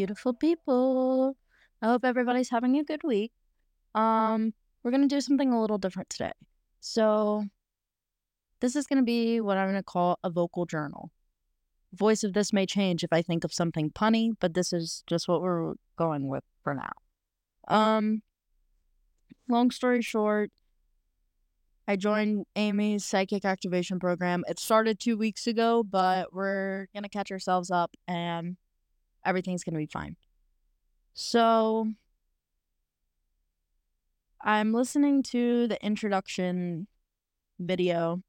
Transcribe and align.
Beautiful 0.00 0.32
people. 0.32 1.36
I 1.82 1.88
hope 1.88 2.06
everybody's 2.06 2.48
having 2.48 2.74
a 2.78 2.82
good 2.82 3.02
week. 3.04 3.32
Um, 3.94 4.54
we're 4.82 4.92
gonna 4.92 5.06
do 5.06 5.20
something 5.20 5.52
a 5.52 5.60
little 5.60 5.76
different 5.76 6.08
today. 6.08 6.32
So, 6.80 7.44
this 8.60 8.74
is 8.74 8.86
gonna 8.86 9.02
be 9.02 9.42
what 9.42 9.58
I'm 9.58 9.68
gonna 9.68 9.82
call 9.82 10.18
a 10.24 10.30
vocal 10.30 10.64
journal. 10.64 11.10
Voice 11.92 12.24
of 12.24 12.32
this 12.32 12.50
may 12.50 12.64
change 12.64 13.04
if 13.04 13.12
I 13.12 13.20
think 13.20 13.44
of 13.44 13.52
something 13.52 13.90
punny, 13.90 14.30
but 14.40 14.54
this 14.54 14.72
is 14.72 15.04
just 15.06 15.28
what 15.28 15.42
we're 15.42 15.74
going 15.98 16.28
with 16.28 16.44
for 16.64 16.72
now. 16.74 16.92
Um, 17.68 18.22
long 19.50 19.70
story 19.70 20.00
short, 20.00 20.50
I 21.86 21.96
joined 21.96 22.46
Amy's 22.56 23.04
psychic 23.04 23.44
activation 23.44 23.98
program. 23.98 24.44
It 24.48 24.58
started 24.60 24.98
two 24.98 25.18
weeks 25.18 25.46
ago, 25.46 25.84
but 25.84 26.32
we're 26.32 26.86
gonna 26.94 27.10
catch 27.10 27.30
ourselves 27.30 27.70
up 27.70 27.94
and 28.08 28.56
everything's 29.24 29.64
gonna 29.64 29.78
be 29.78 29.86
fine. 29.86 30.16
So 31.14 31.88
I'm 34.42 34.72
listening 34.72 35.22
to 35.24 35.68
the 35.68 35.82
introduction 35.84 36.86
video, 37.58 38.22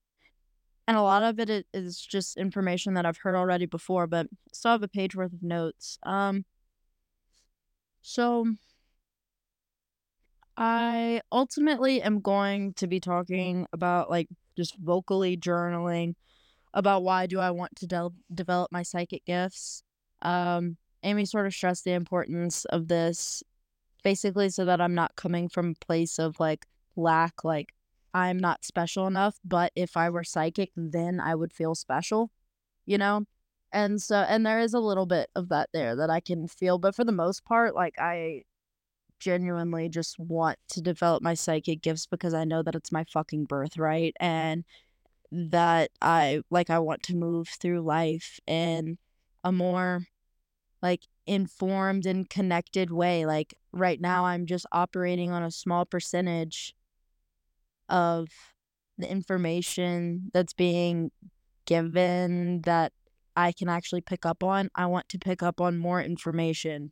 and 0.88 0.98
a 0.98 1.02
lot 1.02 1.24
of 1.24 1.40
it 1.40 1.66
is 1.74 2.02
just 2.02 2.38
information 2.38 2.96
that 2.96 3.06
I've 3.06 3.20
heard 3.20 3.36
already 3.36 3.66
before, 3.66 4.08
but 4.08 4.28
still 4.52 4.72
have 4.72 4.84
a 4.84 4.88
page 4.88 5.16
worth 5.16 5.34
of 5.34 5.44
notes. 5.44 5.98
Um, 6.04 6.46
so 8.02 8.46
I 10.58 11.22
ultimately 11.32 12.02
am 12.02 12.20
going 12.20 12.74
to 12.74 12.88
be 12.88 13.00
talking 13.00 13.68
about 13.74 14.10
like 14.10 14.28
just 14.58 14.76
vocally 14.78 15.38
journaling 15.38 16.16
about 16.74 17.04
why 17.04 17.26
do 17.26 17.40
I 17.40 17.52
want 17.52 17.76
to 17.78 17.88
de- 17.88 18.10
develop 18.34 18.72
my 18.72 18.84
psychic 18.84 19.26
gifts. 19.26 19.84
Um, 20.22 20.78
Amy 21.04 21.26
sort 21.26 21.48
of 21.48 21.54
stressed 21.54 21.84
the 21.84 21.94
importance 21.94 22.66
of 22.66 22.88
this 22.88 23.44
basically 24.04 24.50
so 24.50 24.66
that 24.66 24.82
I'm 24.82 24.96
not 24.96 25.16
coming 25.16 25.50
from 25.50 25.72
a 25.72 25.86
place 25.86 26.20
of 26.20 26.40
like 26.40 26.66
lack, 26.96 27.44
like 27.44 27.74
I'm 28.14 28.40
not 28.40 28.66
special 28.66 29.08
enough, 29.08 29.40
but 29.46 29.72
if 29.76 29.96
I 29.96 30.10
were 30.10 30.24
psychic, 30.24 30.72
then 30.76 31.20
I 31.20 31.36
would 31.36 31.54
feel 31.54 31.76
special, 31.76 32.32
you 32.86 32.98
know? 32.98 33.26
And 33.72 34.02
so, 34.02 34.18
and 34.18 34.46
there 34.46 34.60
is 34.60 34.74
a 34.74 34.80
little 34.80 35.06
bit 35.06 35.30
of 35.36 35.50
that 35.50 35.70
there 35.74 35.96
that 35.96 36.10
I 36.10 36.20
can 36.20 36.48
feel, 36.48 36.78
but 36.78 36.96
for 36.96 37.06
the 37.06 37.12
most 37.12 37.46
part, 37.46 37.74
like 37.74 37.96
I 37.98 38.44
genuinely 39.20 39.88
just 39.88 40.20
want 40.20 40.58
to 40.70 40.82
develop 40.82 41.24
my 41.24 41.36
psychic 41.36 41.82
gifts 41.82 42.08
because 42.08 42.34
I 42.34 42.44
know 42.44 42.64
that 42.64 42.76
it's 42.76 42.92
my 42.92 43.06
fucking 43.06 43.46
birthright 43.46 44.16
and 44.20 44.66
that 45.32 45.92
I 46.02 46.42
like 46.50 46.70
I 46.70 46.80
want 46.80 47.04
to 47.04 47.16
move 47.16 47.48
through 47.48 47.82
life 47.82 48.40
in 48.46 48.98
a 49.44 49.52
more 49.52 50.08
like 50.82 51.08
informed 51.26 52.06
and 52.06 52.30
connected 52.30 52.92
way. 52.92 53.26
Like 53.26 53.54
right 53.72 54.00
now 54.00 54.26
I'm 54.26 54.46
just 54.46 54.66
operating 54.72 55.32
on 55.32 55.44
a 55.44 55.52
small 55.52 55.86
percentage 55.86 56.74
of 57.90 58.28
the 58.98 59.10
information 59.10 60.30
that's 60.34 60.54
being 60.54 61.12
given 61.66 62.62
that 62.62 62.94
I 63.36 63.52
can 63.52 63.70
actually 63.70 64.02
pick 64.02 64.26
up 64.26 64.44
on. 64.44 64.70
I 64.76 64.88
want 64.88 65.10
to 65.10 65.20
pick 65.20 65.42
up 65.42 65.62
on 65.62 65.78
more 65.78 66.02
information 66.02 66.92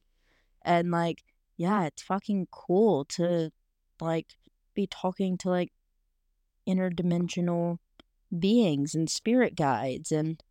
and 0.63 0.91
like 0.91 1.23
yeah, 1.57 1.85
it's 1.85 2.01
fucking 2.01 2.47
cool 2.51 3.03
to 3.03 3.51
like 3.99 4.27
be 4.73 4.87
talking 4.87 5.37
to 5.39 5.49
like 5.49 5.73
interdimensional 6.67 7.79
beings 8.37 8.95
and 8.95 9.09
spirit 9.09 9.55
guides 9.55 10.11
and 10.11 10.41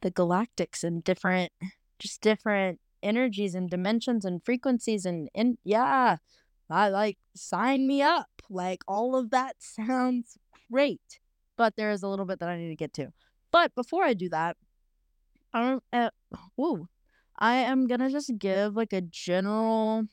the 0.00 0.10
galactics 0.10 0.82
and 0.82 1.04
different 1.04 1.52
just 1.98 2.20
different 2.20 2.80
energies 3.02 3.54
and 3.54 3.70
dimensions 3.70 4.24
and 4.24 4.44
frequencies 4.44 5.04
and 5.04 5.28
in 5.34 5.58
yeah 5.64 6.16
i 6.70 6.88
like 6.88 7.18
sign 7.34 7.86
me 7.86 8.02
up 8.02 8.42
like 8.50 8.82
all 8.88 9.16
of 9.16 9.30
that 9.30 9.56
sounds 9.60 10.38
great 10.70 11.20
but 11.56 11.74
there 11.76 11.90
is 11.90 12.02
a 12.02 12.08
little 12.08 12.26
bit 12.26 12.38
that 12.40 12.48
i 12.48 12.56
need 12.56 12.68
to 12.68 12.76
get 12.76 12.92
to 12.92 13.12
but 13.50 13.74
before 13.74 14.04
i 14.04 14.14
do 14.14 14.28
that 14.28 14.56
i 15.52 15.60
don't 15.60 15.82
uh, 15.92 16.10
i 17.38 17.54
am 17.54 17.86
gonna 17.86 18.10
just 18.10 18.32
give 18.38 18.76
like 18.76 18.92
a 18.92 19.00
general 19.00 20.04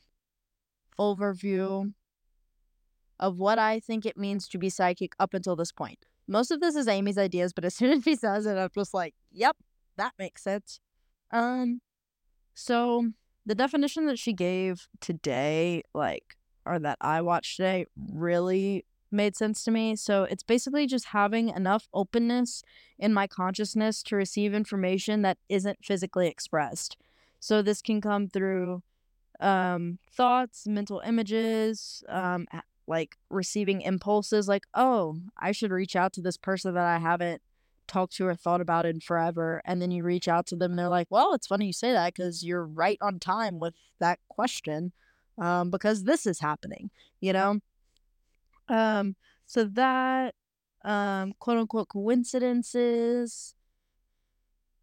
overview 1.00 1.92
of 3.20 3.40
what 3.40 3.58
I 3.58 3.80
think 3.80 4.06
it 4.06 4.18
means 4.18 4.48
to 4.50 4.58
be 4.58 4.70
psychic 4.70 5.14
up 5.20 5.34
until 5.34 5.56
this 5.56 5.72
point. 5.72 6.06
Most 6.28 6.52
of 6.52 6.60
this 6.60 6.76
is 6.76 6.88
Amy's 6.88 7.18
ideas, 7.18 7.54
but 7.54 7.66
as 7.66 7.76
soon 7.76 7.92
as 7.92 8.04
he 8.04 8.16
says 8.16 8.46
it, 8.46 8.58
I'm 8.58 8.70
just 8.76 8.94
like, 8.94 9.14
yep, 9.32 9.56
that 9.98 10.14
makes 10.20 10.44
sense. 10.44 10.80
Um, 11.32 11.82
so 12.54 13.12
the 13.46 13.56
definition 13.56 14.06
that 14.08 14.20
she 14.20 14.34
gave 14.34 14.88
today, 15.00 15.84
like, 15.94 16.38
or 16.66 16.80
that 16.80 16.98
I 17.02 17.22
watched 17.22 17.58
today, 17.58 17.86
really 18.12 18.86
made 19.12 19.36
sense 19.36 19.64
to 19.64 19.72
me. 19.72 19.96
So 19.96 20.24
it's 20.24 20.44
basically 20.44 20.88
just 20.88 21.06
having 21.06 21.50
enough 21.50 21.88
openness 21.94 22.64
in 22.98 23.14
my 23.14 23.28
consciousness 23.28 24.02
to 24.04 24.16
receive 24.16 24.54
information 24.54 25.22
that 25.22 25.38
isn't 25.50 25.86
physically 25.86 26.28
expressed. 26.28 26.98
So 27.40 27.62
this 27.62 27.82
can 27.82 28.02
come 28.02 28.28
through 28.28 28.82
um, 29.40 30.00
thoughts, 30.12 30.66
mental 30.68 31.02
images, 31.06 32.04
um, 32.10 32.48
like 32.88 33.18
receiving 33.30 33.82
impulses 33.82 34.48
like, 34.48 34.64
oh, 34.74 35.18
I 35.38 35.52
should 35.52 35.72
reach 35.72 35.96
out 35.96 36.14
to 36.14 36.22
this 36.22 36.38
person 36.38 36.74
that 36.74 36.86
I 36.86 36.98
haven't 36.98 37.42
talked 37.88 38.16
to 38.16 38.28
or 38.28 38.36
thought 38.36 38.62
about 38.62 38.86
in 38.86 39.00
forever. 39.00 39.62
And 39.66 39.82
then 39.82 39.92
you 39.92 40.04
reach 40.04 40.28
out 40.28 40.46
to 40.48 40.56
them 40.56 40.72
and 40.72 40.80
they're 40.80 40.90
like, 40.90 41.08
well, 41.10 41.34
it's 41.34 41.48
funny 41.48 41.68
you 41.68 41.74
say 41.74 41.92
that 41.92 42.14
because 42.14 42.44
you're 42.44 42.66
right 42.66 42.98
on 43.02 43.20
time 43.20 43.60
with 43.60 43.74
that 44.00 44.20
question 44.30 44.92
um, 45.38 45.70
because 45.70 46.04
this 46.04 46.26
is 46.26 46.40
happening, 46.40 46.90
you 47.20 47.34
know? 47.34 47.60
Um, 48.70 49.16
so 49.46 49.66
that, 49.66 50.36
um, 50.86 51.34
quote 51.40 51.58
unquote 51.58 51.90
coincidences, 51.90 53.56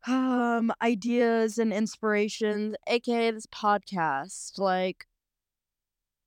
um 0.06 0.72
ideas 0.80 1.58
and 1.58 1.72
inspirations, 1.72 2.74
aka 2.86 3.30
this 3.30 3.46
podcast. 3.46 4.58
Like 4.58 5.06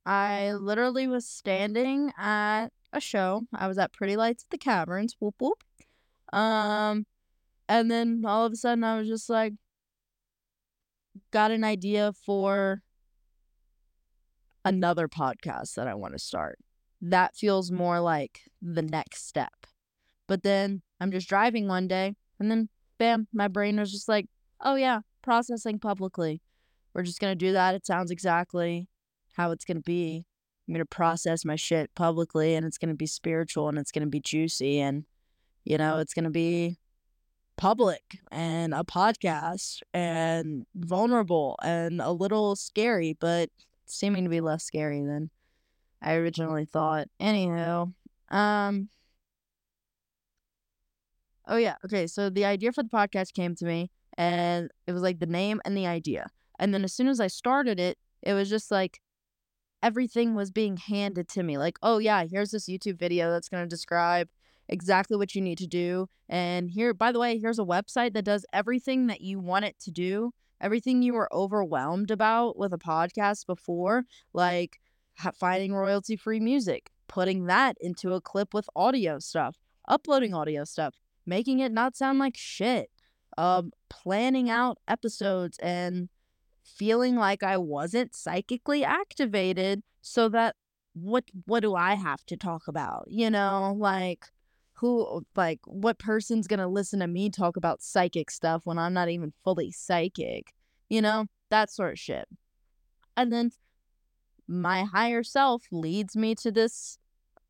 I 0.06 0.54
literally 0.54 1.08
was 1.08 1.28
standing 1.28 2.12
at 2.18 2.68
a 2.92 3.00
show. 3.00 3.44
I 3.54 3.68
was 3.68 3.78
at 3.78 3.94
Pretty 3.94 4.16
Lights 4.16 4.44
at 4.44 4.50
the 4.52 4.58
Caverns, 4.58 5.16
whoop 5.20 5.36
whoop. 5.40 5.64
Um 6.34 7.06
and 7.69 7.90
then 7.90 8.24
all 8.25 8.46
of 8.46 8.54
a 8.54 8.56
sudden 8.56 8.84
I 8.84 8.98
was 8.98 9.07
just 9.07 9.30
like 9.30 9.54
got 11.31 11.52
an 11.52 11.63
idea 11.63 12.13
for 12.25 12.81
another 14.66 15.07
podcast 15.07 15.75
that 15.75 15.88
I 15.88 15.94
want 15.94 16.13
to 16.13 16.19
start. 16.19 16.57
That 17.02 17.36
feels 17.36 17.72
more 17.72 18.00
like 18.00 18.42
the 18.62 18.81
next 18.81 19.28
step. 19.28 19.68
But 20.28 20.44
then 20.44 20.81
I'm 21.00 21.12
just 21.12 21.28
driving 21.28 21.68
one 21.68 21.88
day 21.88 22.16
and 22.40 22.50
then 22.50 22.69
bam, 22.98 23.28
my 23.34 23.48
brain 23.48 23.80
was 23.80 23.92
just 23.92 24.07
like, 24.07 24.28
oh 24.62 24.75
yeah, 24.75 25.02
processing 25.22 25.80
publicly. 25.80 26.42
We're 26.94 27.04
just 27.04 27.19
gonna 27.19 27.36
do 27.36 27.52
that. 27.52 27.75
It 27.75 27.86
sounds 27.86 28.12
exactly 28.12 28.88
how 29.34 29.52
it's 29.52 29.66
gonna 29.66 29.81
be. 29.81 30.25
I'm 30.68 30.74
gonna 30.74 30.86
process 30.86 31.44
my 31.44 31.57
shit 31.57 31.94
publicly 31.96 32.56
and 32.56 32.66
it's 32.66 32.78
gonna 32.78 32.96
be 32.96 33.07
spiritual 33.07 33.68
and 33.68 33.78
it's 33.78 33.92
gonna 33.92 34.07
be 34.07 34.22
juicy 34.22 34.80
and 34.80 35.04
you 35.63 35.77
know, 35.77 36.00
it's 36.00 36.13
gonna 36.13 36.30
be 36.30 36.77
public 37.57 38.19
and 38.31 38.74
a 38.74 38.83
podcast 38.83 39.81
and 39.94 40.65
vulnerable 40.75 41.57
and 41.63 42.01
a 42.01 42.12
little 42.12 42.56
scary, 42.56 43.15
but 43.19 43.50
seeming 43.86 44.24
to 44.24 44.30
be 44.30 44.42
less 44.42 44.63
scary 44.63 45.01
than 45.01 45.30
I 46.01 46.15
originally 46.15 46.65
thought. 46.65 47.07
Anyhow, 47.19 47.94
um 48.30 48.89
Oh 51.48 51.57
yeah. 51.57 51.75
Okay. 51.86 52.07
So 52.07 52.30
the 52.30 52.45
idea 52.45 52.71
for 52.71 52.83
the 52.83 52.89
podcast 52.89 53.33
came 53.33 53.56
to 53.56 53.66
me 53.66 53.92
and 54.18 54.69
it 54.88 54.94
was 54.94 55.01
like 55.01 55.19
the 55.19 55.25
name 55.25 55.62
and 55.66 55.75
the 55.75 55.88
idea. 55.88 56.30
And 56.59 56.74
then 56.74 56.83
as 56.83 56.94
soon 56.94 57.07
as 57.07 57.19
I 57.19 57.27
started 57.27 57.80
it, 57.80 57.98
it 58.21 58.33
was 58.33 58.50
just 58.50 58.71
like 58.71 59.01
everything 59.81 60.36
was 60.36 60.51
being 60.51 60.77
handed 60.77 61.27
to 61.30 61.44
me. 61.44 61.57
Like, 61.57 61.77
oh 61.83 61.98
yeah, 61.98 62.25
here's 62.25 62.51
this 62.51 62.69
YouTube 62.69 62.98
video 62.98 63.31
that's 63.31 63.50
going 63.50 63.63
to 63.63 63.68
describe 63.69 64.30
exactly 64.68 65.18
what 65.18 65.36
you 65.36 65.42
need 65.42 65.57
to 65.60 65.68
do. 65.68 66.07
And 66.30 66.69
here, 66.69 66.94
by 66.94 67.12
the 67.12 67.19
way, 67.19 67.38
here's 67.38 67.60
a 67.60 67.63
website 67.63 68.13
that 68.13 68.25
does 68.25 68.45
everything 68.54 69.07
that 69.07 69.21
you 69.21 69.39
want 69.39 69.65
it 69.65 69.80
to 69.81 69.92
do. 69.92 70.31
Everything 70.62 71.01
you 71.01 71.13
were 71.13 71.33
overwhelmed 71.33 72.10
about 72.10 72.57
with 72.57 72.74
a 72.74 72.77
podcast 72.77 73.45
before, 73.45 74.04
like 74.33 74.80
finding 75.36 75.74
royalty 75.74 76.15
free 76.15 76.39
music, 76.39 76.89
putting 77.07 77.45
that 77.45 77.75
into 77.81 78.13
a 78.13 78.21
clip 78.21 78.54
with 78.54 78.69
audio 78.75 79.19
stuff, 79.19 79.57
uploading 79.88 80.33
audio 80.33 80.63
stuff, 80.63 80.95
making 81.25 81.59
it 81.59 81.71
not 81.71 81.95
sound 81.95 82.18
like 82.18 82.38
shit, 82.38 82.89
um, 83.38 83.71
planning 83.89 84.50
out 84.50 84.77
episodes 84.88 85.57
and 85.59 86.09
feeling 86.63 87.16
like 87.16 87.44
I 87.44 87.57
wasn't 87.57 88.16
psychically 88.16 88.83
activated 88.83 89.83
so 90.01 90.30
that 90.30 90.56
what 90.94 91.25
what 91.45 91.62
do 91.62 91.75
I 91.75 91.95
have 91.95 92.25
to 92.27 92.38
talk 92.38 92.68
about? 92.68 93.06
You 93.07 93.30
know, 93.30 93.75
like 93.77 94.25
who 94.75 95.24
like 95.36 95.60
what 95.66 96.00
person's 96.00 96.48
going 96.48 96.60
to 96.60 96.68
listen 96.68 97.00
to 97.00 97.08
me 97.08 97.30
talk 97.30 97.58
about 97.58 97.81
psychic 97.81 98.31
stuff 98.31 98.62
when 98.66 98.78
I'm 98.78 98.94
not 98.94 99.10
even 99.10 99.34
fully 99.44 99.72
psychic? 99.72 100.54
You 100.90 101.02
know? 101.02 101.28
that 101.54 101.72
sort 101.72 101.94
of 101.94 102.00
shit. 102.00 102.28
And 103.16 103.31
then 103.31 103.52
my 104.48 104.84
higher 104.84 105.24
self 105.24 105.64
leads 105.72 106.16
me 106.16 106.36
to 106.36 106.52
this. 106.52 106.98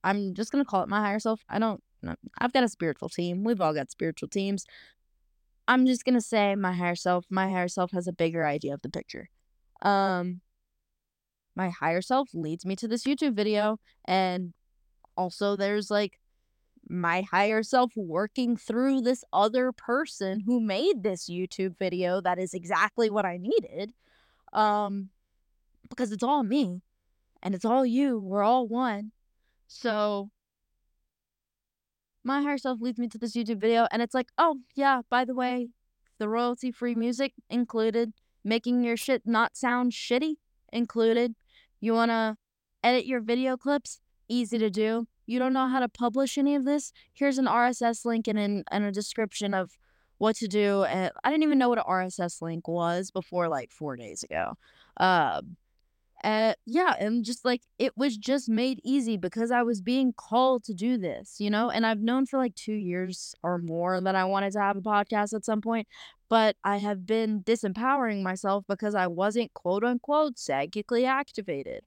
I'm 0.03 0.33
just 0.33 0.51
gonna 0.51 0.65
call 0.65 0.83
it 0.83 0.89
my 0.89 0.99
higher 0.99 1.19
self. 1.19 1.41
I 1.49 1.57
don't. 1.57 1.81
I've 2.37 2.51
got 2.51 2.65
a 2.65 2.69
spiritual 2.69 3.07
team. 3.07 3.45
We've 3.45 3.61
all 3.61 3.73
got 3.73 3.89
spiritual 3.89 4.27
teams. 4.27 4.65
I'm 5.69 5.85
just 5.85 6.03
gonna 6.03 6.21
say 6.21 6.53
my 6.55 6.73
higher 6.73 6.95
self. 6.95 7.25
My 7.29 7.49
higher 7.49 7.69
self 7.69 7.91
has 7.91 8.07
a 8.07 8.13
bigger 8.13 8.45
idea 8.45 8.73
of 8.73 8.81
the 8.81 8.89
picture. 8.89 9.29
Um, 9.81 10.41
my 11.55 11.69
higher 11.69 12.01
self 12.01 12.29
leads 12.33 12.65
me 12.65 12.75
to 12.75 12.87
this 12.89 13.05
YouTube 13.05 13.35
video, 13.35 13.79
and 14.03 14.53
also 15.15 15.55
there's 15.55 15.89
like 15.89 16.19
my 16.89 17.21
higher 17.21 17.63
self 17.63 17.91
working 17.95 18.57
through 18.57 19.01
this 19.01 19.23
other 19.31 19.71
person 19.71 20.41
who 20.41 20.59
made 20.59 21.03
this 21.03 21.29
YouTube 21.29 21.77
video 21.77 22.21
that 22.21 22.39
is 22.39 22.53
exactly 22.53 23.09
what 23.09 23.25
I 23.25 23.37
needed. 23.37 23.93
Um, 24.51 25.09
because 25.89 26.11
it's 26.11 26.23
all 26.23 26.43
me 26.43 26.81
and 27.41 27.55
it's 27.55 27.65
all 27.65 27.85
you. 27.85 28.19
We're 28.19 28.43
all 28.43 28.67
one. 28.67 29.11
So 29.67 30.29
my 32.23 32.41
higher 32.41 32.57
self 32.57 32.81
leads 32.81 32.99
me 32.99 33.07
to 33.09 33.17
this 33.17 33.35
YouTube 33.35 33.59
video 33.59 33.87
and 33.91 34.01
it's 34.01 34.13
like, 34.13 34.29
oh, 34.37 34.59
yeah, 34.75 35.01
by 35.09 35.25
the 35.25 35.35
way, 35.35 35.69
the 36.19 36.29
royalty 36.29 36.71
free 36.71 36.95
music 36.95 37.33
included, 37.49 38.13
making 38.43 38.83
your 38.83 38.97
shit 38.97 39.23
not 39.25 39.57
sound 39.57 39.91
shitty 39.91 40.35
included. 40.71 41.35
You 41.79 41.93
want 41.93 42.11
to 42.11 42.37
edit 42.83 43.05
your 43.05 43.21
video 43.21 43.57
clips? 43.57 43.99
Easy 44.29 44.57
to 44.57 44.69
do. 44.69 45.07
You 45.25 45.39
don't 45.39 45.53
know 45.53 45.67
how 45.67 45.79
to 45.79 45.89
publish 45.89 46.37
any 46.37 46.55
of 46.55 46.65
this? 46.65 46.91
Here's 47.13 47.37
an 47.37 47.45
RSS 47.45 48.05
link 48.05 48.27
and, 48.27 48.39
in, 48.39 48.63
and 48.71 48.83
a 48.83 48.91
description 48.91 49.53
of 49.53 49.77
what 50.17 50.35
to 50.37 50.47
do. 50.47 50.83
And 50.83 51.11
I 51.23 51.31
didn't 51.31 51.43
even 51.43 51.57
know 51.57 51.69
what 51.69 51.77
an 51.79 51.85
RSS 51.87 52.41
link 52.41 52.67
was 52.67 53.11
before 53.11 53.47
like 53.47 53.71
four 53.71 53.95
days 53.95 54.23
ago. 54.23 54.53
Um, 54.97 55.57
uh, 56.23 56.53
yeah, 56.65 56.95
and 56.99 57.25
just 57.25 57.43
like 57.43 57.61
it 57.77 57.97
was 57.97 58.15
just 58.15 58.47
made 58.47 58.79
easy 58.83 59.17
because 59.17 59.51
I 59.51 59.61
was 59.63 59.81
being 59.81 60.13
called 60.13 60.63
to 60.65 60.73
do 60.73 60.97
this, 60.97 61.35
you 61.39 61.49
know? 61.49 61.69
And 61.69 61.85
I've 61.85 61.99
known 61.99 62.25
for 62.25 62.37
like 62.39 62.55
two 62.55 62.73
years 62.73 63.35
or 63.43 63.57
more 63.57 63.99
that 63.99 64.15
I 64.15 64.23
wanted 64.23 64.53
to 64.53 64.61
have 64.61 64.77
a 64.77 64.81
podcast 64.81 65.33
at 65.33 65.43
some 65.43 65.59
point, 65.59 65.85
but 66.29 66.55
I 66.63 66.77
have 66.77 67.05
been 67.05 67.43
disempowering 67.43 68.23
myself 68.23 68.63
because 68.69 68.95
I 68.95 69.07
wasn't 69.07 69.53
quote 69.53 69.83
unquote 69.83 70.39
psychically 70.39 71.05
activated. 71.05 71.83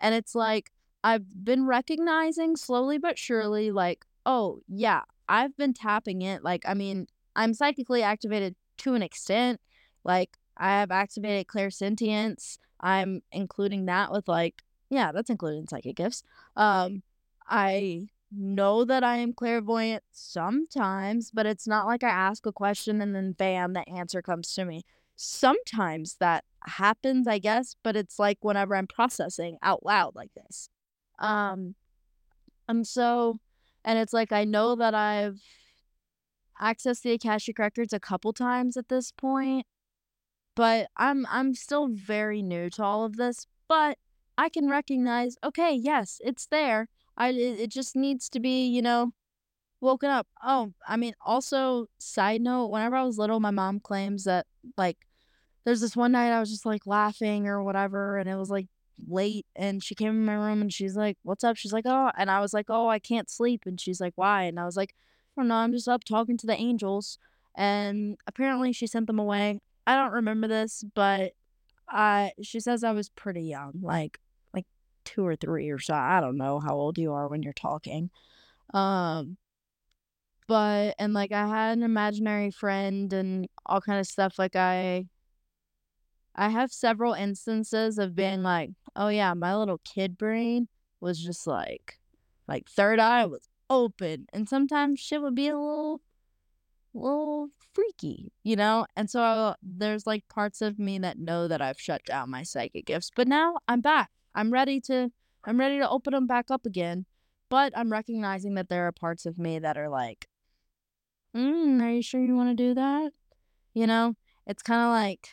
And 0.00 0.14
it's 0.14 0.34
like 0.34 0.70
I've 1.08 1.42
been 1.42 1.64
recognizing 1.64 2.54
slowly 2.54 2.98
but 2.98 3.18
surely, 3.18 3.70
like, 3.70 4.04
oh, 4.26 4.60
yeah, 4.68 5.02
I've 5.26 5.56
been 5.56 5.72
tapping 5.72 6.20
it. 6.20 6.44
Like, 6.44 6.64
I 6.68 6.74
mean, 6.74 7.06
I'm 7.34 7.54
psychically 7.54 8.02
activated 8.02 8.56
to 8.78 8.92
an 8.92 9.02
extent. 9.02 9.58
Like, 10.04 10.36
I 10.58 10.68
have 10.80 10.90
activated 10.90 11.46
clairsentience. 11.46 12.58
I'm 12.80 13.22
including 13.32 13.86
that 13.86 14.12
with 14.12 14.28
like, 14.28 14.62
yeah, 14.90 15.10
that's 15.12 15.30
included 15.30 15.60
in 15.60 15.68
psychic 15.68 15.96
gifts. 15.96 16.22
Um, 16.56 17.02
I 17.48 18.08
know 18.30 18.84
that 18.84 19.02
I 19.02 19.16
am 19.16 19.32
clairvoyant 19.32 20.02
sometimes, 20.12 21.30
but 21.30 21.46
it's 21.46 21.66
not 21.66 21.86
like 21.86 22.04
I 22.04 22.10
ask 22.10 22.44
a 22.44 22.52
question 22.52 23.00
and 23.00 23.14
then 23.14 23.32
bam, 23.32 23.72
the 23.72 23.88
answer 23.88 24.20
comes 24.20 24.52
to 24.56 24.66
me. 24.66 24.84
Sometimes 25.16 26.16
that 26.20 26.44
happens, 26.66 27.26
I 27.26 27.38
guess, 27.38 27.76
but 27.82 27.96
it's 27.96 28.18
like 28.18 28.36
whenever 28.42 28.76
I'm 28.76 28.86
processing 28.86 29.56
out 29.62 29.86
loud 29.86 30.14
like 30.14 30.32
this. 30.34 30.68
Um, 31.18 31.74
and 32.68 32.86
so, 32.86 33.40
and 33.84 33.98
it's 33.98 34.12
like 34.12 34.32
I 34.32 34.44
know 34.44 34.76
that 34.76 34.94
I've 34.94 35.40
accessed 36.60 37.02
the 37.02 37.12
Akashic 37.12 37.58
records 37.58 37.92
a 37.92 38.00
couple 38.00 38.32
times 38.32 38.76
at 38.76 38.88
this 38.88 39.12
point, 39.12 39.66
but 40.54 40.88
I'm 40.96 41.26
I'm 41.30 41.54
still 41.54 41.88
very 41.88 42.42
new 42.42 42.70
to 42.70 42.82
all 42.84 43.04
of 43.04 43.16
this, 43.16 43.46
but 43.68 43.98
I 44.36 44.48
can 44.48 44.68
recognize, 44.68 45.36
okay, 45.44 45.72
yes, 45.72 46.20
it's 46.24 46.46
there. 46.46 46.88
I 47.16 47.30
it, 47.30 47.60
it 47.60 47.70
just 47.70 47.96
needs 47.96 48.28
to 48.30 48.40
be, 48.40 48.66
you 48.66 48.82
know, 48.82 49.12
woken 49.80 50.10
up. 50.10 50.26
Oh, 50.44 50.72
I 50.86 50.96
mean, 50.96 51.14
also 51.24 51.86
side 51.98 52.40
note, 52.42 52.68
whenever 52.68 52.96
I 52.96 53.04
was 53.04 53.18
little, 53.18 53.40
my 53.40 53.50
mom 53.50 53.80
claims 53.80 54.24
that 54.24 54.46
like 54.76 54.98
there's 55.64 55.80
this 55.80 55.96
one 55.96 56.12
night 56.12 56.32
I 56.32 56.40
was 56.40 56.50
just 56.50 56.66
like 56.66 56.86
laughing 56.86 57.46
or 57.48 57.62
whatever, 57.62 58.18
and 58.18 58.28
it 58.28 58.36
was 58.36 58.50
like 58.50 58.68
late, 59.06 59.46
and 59.56 59.82
she 59.82 59.94
came 59.94 60.10
in 60.10 60.24
my 60.24 60.34
room 60.34 60.60
and 60.62 60.72
she's 60.72 60.96
like, 60.96 61.18
"What's 61.22 61.44
up?" 61.44 61.56
She's 61.56 61.72
like, 61.72 61.84
"Oh," 61.86 62.10
and 62.16 62.30
I 62.30 62.40
was 62.40 62.52
like, 62.54 62.66
"Oh, 62.68 62.88
I 62.88 62.98
can't 62.98 63.30
sleep," 63.30 63.62
and 63.66 63.80
she's 63.80 64.00
like, 64.00 64.14
"Why?" 64.16 64.44
And 64.44 64.58
I 64.60 64.64
was 64.64 64.76
like, 64.76 64.94
"I 65.36 65.40
don't 65.40 65.48
know. 65.48 65.56
I'm 65.56 65.72
just 65.72 65.88
up 65.88 66.04
talking 66.04 66.36
to 66.38 66.46
the 66.46 66.56
angels." 66.56 67.18
And 67.56 68.16
apparently, 68.26 68.72
she 68.72 68.86
sent 68.86 69.06
them 69.06 69.18
away. 69.18 69.60
I 69.86 69.96
don't 69.96 70.12
remember 70.12 70.48
this, 70.48 70.84
but 70.94 71.32
I 71.88 72.32
she 72.42 72.60
says 72.60 72.84
I 72.84 72.92
was 72.92 73.08
pretty 73.10 73.42
young, 73.42 73.80
like 73.82 74.18
like 74.54 74.66
two 75.04 75.26
or 75.26 75.36
three 75.36 75.70
or 75.70 75.78
so. 75.78 75.94
I 75.94 76.20
don't 76.20 76.36
know 76.36 76.60
how 76.60 76.74
old 76.76 76.98
you 76.98 77.12
are 77.12 77.28
when 77.28 77.42
you're 77.42 77.52
talking. 77.54 78.10
Um 78.74 79.38
but 80.46 80.94
and 80.98 81.12
like 81.12 81.32
I 81.32 81.46
had 81.46 81.78
an 81.78 81.84
imaginary 81.84 82.50
friend 82.50 83.12
and 83.12 83.48
all 83.66 83.80
kind 83.80 84.00
of 84.00 84.06
stuff 84.06 84.38
like 84.38 84.56
I 84.56 85.06
I 86.38 86.50
have 86.50 86.70
several 86.70 87.14
instances 87.14 87.98
of 87.98 88.14
being 88.14 88.44
like, 88.44 88.70
oh 88.94 89.08
yeah, 89.08 89.34
my 89.34 89.56
little 89.56 89.80
kid 89.84 90.16
brain 90.16 90.68
was 91.00 91.18
just 91.18 91.48
like 91.48 91.98
like 92.46 92.68
third 92.68 93.00
eye 93.00 93.26
was 93.26 93.48
open 93.68 94.26
and 94.32 94.48
sometimes 94.48 95.00
shit 95.00 95.20
would 95.20 95.34
be 95.34 95.48
a 95.48 95.58
little 95.58 96.00
little 96.94 97.48
freaky, 97.74 98.32
you 98.44 98.54
know? 98.54 98.86
And 98.96 99.10
so 99.10 99.20
I, 99.20 99.54
there's 99.62 100.06
like 100.06 100.28
parts 100.28 100.62
of 100.62 100.78
me 100.78 101.00
that 101.00 101.18
know 101.18 101.48
that 101.48 101.60
I've 101.60 101.80
shut 101.80 102.04
down 102.04 102.30
my 102.30 102.44
psychic 102.44 102.86
gifts, 102.86 103.10
but 103.14 103.26
now 103.26 103.56
I'm 103.66 103.80
back. 103.80 104.10
I'm 104.32 104.52
ready 104.52 104.80
to 104.82 105.10
I'm 105.44 105.58
ready 105.58 105.78
to 105.78 105.90
open 105.90 106.12
them 106.12 106.28
back 106.28 106.52
up 106.52 106.64
again. 106.64 107.04
But 107.48 107.72
I'm 107.76 107.90
recognizing 107.90 108.54
that 108.54 108.68
there 108.68 108.86
are 108.86 108.92
parts 108.92 109.26
of 109.26 109.38
me 109.38 109.58
that 109.58 109.76
are 109.76 109.88
like, 109.88 110.28
mm, 111.36 111.82
are 111.82 111.90
you 111.90 112.02
sure 112.02 112.22
you 112.22 112.36
want 112.36 112.56
to 112.56 112.62
do 112.62 112.74
that? 112.74 113.10
You 113.74 113.88
know, 113.88 114.14
it's 114.46 114.62
kind 114.62 114.82
of 114.82 114.90
like 114.90 115.30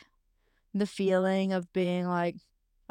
the 0.78 0.86
feeling 0.86 1.52
of 1.52 1.72
being 1.72 2.06
like, 2.06 2.36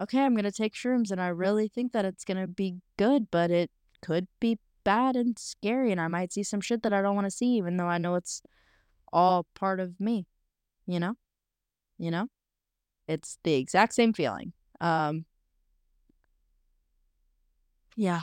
okay, 0.01 0.21
I'm 0.21 0.33
going 0.33 0.43
to 0.43 0.51
take 0.51 0.73
shrooms 0.73 1.11
and 1.11 1.21
I 1.21 1.27
really 1.27 1.67
think 1.67 1.93
that 1.93 2.05
it's 2.05 2.25
going 2.25 2.39
to 2.39 2.47
be 2.47 2.77
good, 2.97 3.29
but 3.31 3.51
it 3.51 3.71
could 4.01 4.27
be 4.39 4.59
bad 4.83 5.15
and 5.15 5.37
scary 5.39 5.91
and 5.91 5.99
I 5.99 6.07
might 6.07 6.31
see 6.33 6.43
some 6.43 6.61
shit 6.61 6.83
that 6.83 6.93
I 6.93 7.01
don't 7.01 7.15
want 7.15 7.25
to 7.25 7.31
see 7.31 7.53
even 7.55 7.77
though 7.77 7.87
I 7.87 7.97
know 7.97 8.15
it's 8.15 8.41
all 9.11 9.47
part 9.55 9.79
of 9.79 9.99
me, 9.99 10.27
you 10.85 10.99
know? 10.99 11.15
You 11.97 12.11
know? 12.11 12.27
It's 13.07 13.37
the 13.43 13.55
exact 13.55 13.93
same 13.93 14.13
feeling. 14.13 14.53
Um 14.81 15.25
Yeah. 17.95 18.21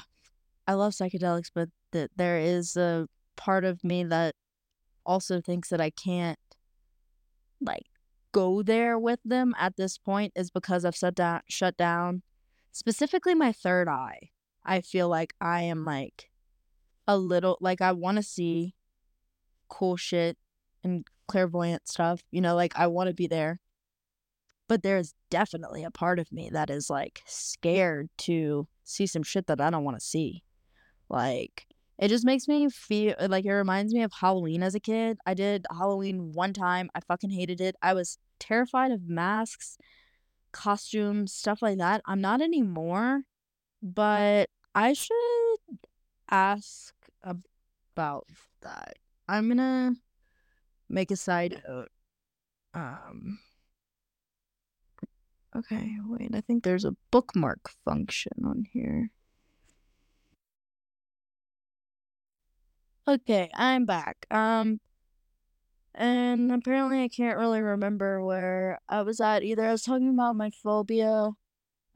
I 0.66 0.74
love 0.74 0.92
psychedelics, 0.92 1.50
but 1.52 1.68
th- 1.92 2.10
there 2.14 2.38
is 2.38 2.76
a 2.76 3.08
part 3.36 3.64
of 3.64 3.82
me 3.82 4.04
that 4.04 4.34
also 5.04 5.40
thinks 5.40 5.68
that 5.70 5.80
I 5.80 5.90
can't 5.90 6.38
like 7.60 7.86
go 8.32 8.62
there 8.62 8.98
with 8.98 9.20
them 9.24 9.54
at 9.58 9.76
this 9.76 9.98
point 9.98 10.32
is 10.34 10.50
because 10.50 10.84
I've 10.84 10.96
shut 10.96 11.14
down 11.14 11.42
shut 11.48 11.76
down 11.76 12.22
specifically 12.72 13.34
my 13.34 13.52
third 13.52 13.88
eye. 13.88 14.30
I 14.64 14.80
feel 14.80 15.08
like 15.08 15.34
I 15.40 15.62
am 15.62 15.84
like 15.84 16.30
a 17.06 17.18
little 17.18 17.58
like 17.60 17.80
I 17.80 17.92
want 17.92 18.16
to 18.16 18.22
see 18.22 18.74
cool 19.68 19.96
shit 19.96 20.36
and 20.82 21.06
clairvoyant 21.28 21.88
stuff. 21.88 22.22
You 22.30 22.40
know, 22.40 22.54
like 22.54 22.72
I 22.76 22.86
want 22.86 23.08
to 23.08 23.14
be 23.14 23.26
there. 23.26 23.60
But 24.68 24.82
there's 24.82 25.14
definitely 25.30 25.84
a 25.84 25.90
part 25.90 26.18
of 26.18 26.32
me 26.32 26.48
that 26.52 26.70
is 26.70 26.88
like 26.88 27.20
scared 27.26 28.08
to 28.18 28.68
see 28.84 29.06
some 29.06 29.22
shit 29.22 29.46
that 29.48 29.60
I 29.60 29.70
don't 29.70 29.84
want 29.84 29.98
to 29.98 30.04
see. 30.04 30.44
Like 31.08 31.66
it 31.98 32.08
just 32.08 32.24
makes 32.24 32.48
me 32.48 32.68
feel 32.68 33.14
like 33.28 33.44
it 33.44 33.52
reminds 33.52 33.94
me 33.94 34.02
of 34.02 34.12
Halloween 34.12 34.62
as 34.62 34.74
a 34.74 34.80
kid. 34.80 35.18
I 35.26 35.34
did 35.34 35.66
Halloween 35.70 36.32
one 36.32 36.52
time. 36.52 36.90
I 36.94 37.00
fucking 37.00 37.30
hated 37.30 37.60
it. 37.60 37.76
I 37.82 37.94
was 37.94 38.18
terrified 38.38 38.90
of 38.90 39.08
masks, 39.08 39.78
costumes, 40.52 41.32
stuff 41.32 41.62
like 41.62 41.78
that. 41.78 42.02
I'm 42.06 42.20
not 42.20 42.40
anymore, 42.40 43.22
but 43.82 44.48
I 44.74 44.94
should 44.94 45.78
ask 46.30 46.94
about 47.22 48.26
that. 48.62 48.96
I'm 49.28 49.48
gonna 49.48 49.94
make 50.88 51.10
a 51.10 51.16
side 51.16 51.62
note. 51.68 51.88
Um. 52.74 53.38
Okay, 55.54 55.96
wait. 56.06 56.34
I 56.34 56.40
think 56.40 56.64
there's 56.64 56.86
a 56.86 56.96
bookmark 57.10 57.70
function 57.84 58.32
on 58.44 58.64
here. 58.72 59.10
Okay, 63.06 63.50
I'm 63.54 63.84
back. 63.84 64.26
Um, 64.30 64.80
and 65.94 66.50
apparently 66.52 67.02
I 67.02 67.08
can't 67.08 67.38
really 67.38 67.60
remember 67.60 68.24
where 68.24 68.78
I 68.88 69.02
was 69.02 69.20
at 69.20 69.42
either. 69.42 69.64
I 69.66 69.72
was 69.72 69.82
talking 69.82 70.08
about 70.08 70.36
my 70.36 70.50
phobia 70.50 71.30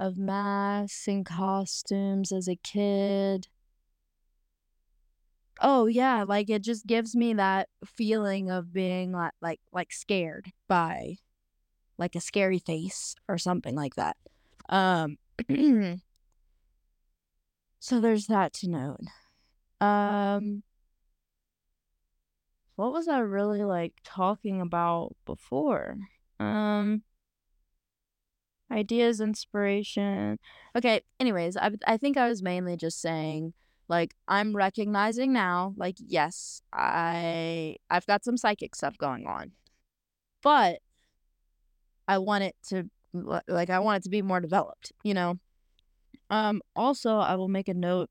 of 0.01 0.19
masks 0.19 1.09
and 1.09 1.27
costumes 1.27 2.33
as 2.33 2.49
a 2.49 2.57
kid. 2.57 3.49
Oh, 5.61 5.87
yeah, 5.87 6.25
like, 6.27 6.51
it 6.51 6.63
just 6.63 6.87
gives 6.87 7.17
me 7.17 7.33
that 7.35 7.69
feeling 7.85 8.51
of 8.51 8.73
being, 8.73 9.13
like 9.13 9.33
like 9.41 9.61
like, 9.73 9.93
scared 9.93 10.53
by 10.69 11.17
like 11.99 12.17
a 12.17 12.21
scary 12.21 12.59
face 12.61 13.15
or 13.29 13.39
something 13.39 13.75
like 13.77 13.97
that. 13.97 14.17
Um 14.69 15.19
so 17.79 18.01
there's 18.01 18.27
that 18.27 18.53
to 18.55 18.69
note. 18.69 19.01
Um 19.81 20.63
what 22.77 22.93
was 22.93 23.09
I 23.09 23.19
really 23.19 23.65
like 23.65 23.95
talking 24.05 24.61
about 24.61 25.17
before? 25.25 25.97
Um 26.39 27.03
ideas, 28.71 29.21
inspiration. 29.21 30.39
Okay, 30.77 31.01
anyways, 31.19 31.57
I 31.57 31.73
I 31.87 31.97
think 31.97 32.17
I 32.17 32.29
was 32.29 32.43
mainly 32.43 32.77
just 32.77 33.01
saying 33.01 33.55
like 33.89 34.15
I'm 34.29 34.55
recognizing 34.55 35.33
now 35.33 35.75
like 35.77 35.97
yes, 35.99 36.61
I 36.73 37.77
I've 37.91 38.07
got 38.07 38.25
some 38.25 38.37
psychic 38.37 38.75
stuff 38.75 38.99
going 38.99 39.27
on. 39.27 39.53
But 40.43 40.81
I 42.07 42.19
want 42.19 42.45
it 42.45 42.57
to 42.69 42.85
like 43.13 43.71
I 43.71 43.79
want 43.79 43.99
it 43.99 44.03
to 44.05 44.11
be 44.11 44.23
more 44.23 44.41
developed, 44.41 44.93
you 45.03 45.15
know. 45.15 45.39
Um 46.31 46.61
also 46.75 47.19
I 47.19 47.37
will 47.37 47.49
make 47.49 47.69
a 47.69 47.75
note 47.75 48.11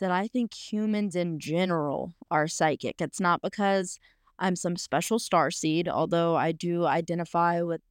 that 0.00 0.10
I 0.10 0.26
think 0.26 0.52
humans 0.54 1.14
in 1.14 1.38
general 1.38 2.14
are 2.30 2.48
psychic. 2.48 3.00
It's 3.00 3.20
not 3.20 3.42
because 3.42 3.98
I'm 4.38 4.56
some 4.56 4.76
special 4.76 5.18
star 5.18 5.50
seed, 5.50 5.88
although 5.88 6.34
I 6.34 6.52
do 6.52 6.86
identify 6.86 7.62
with 7.62 7.82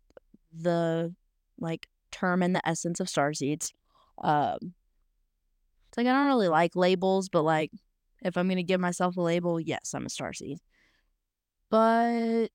the 0.51 1.13
like 1.59 1.87
term 2.11 2.41
and 2.41 2.55
the 2.55 2.67
essence 2.67 2.99
of 2.99 3.07
star 3.09 3.33
seeds. 3.33 3.73
Um 4.23 4.73
it's 5.87 5.97
like 5.97 6.07
I 6.07 6.11
don't 6.13 6.27
really 6.27 6.47
like 6.49 6.75
labels, 6.75 7.29
but 7.29 7.43
like 7.43 7.71
if 8.21 8.35
I'm 8.37 8.49
gonna 8.49 8.63
give 8.63 8.81
myself 8.81 9.15
a 9.17 9.21
label, 9.21 9.59
yes, 9.59 9.93
I'm 9.93 10.05
a 10.05 10.09
star 10.09 10.33
seed. 10.33 10.59
But 11.69 12.49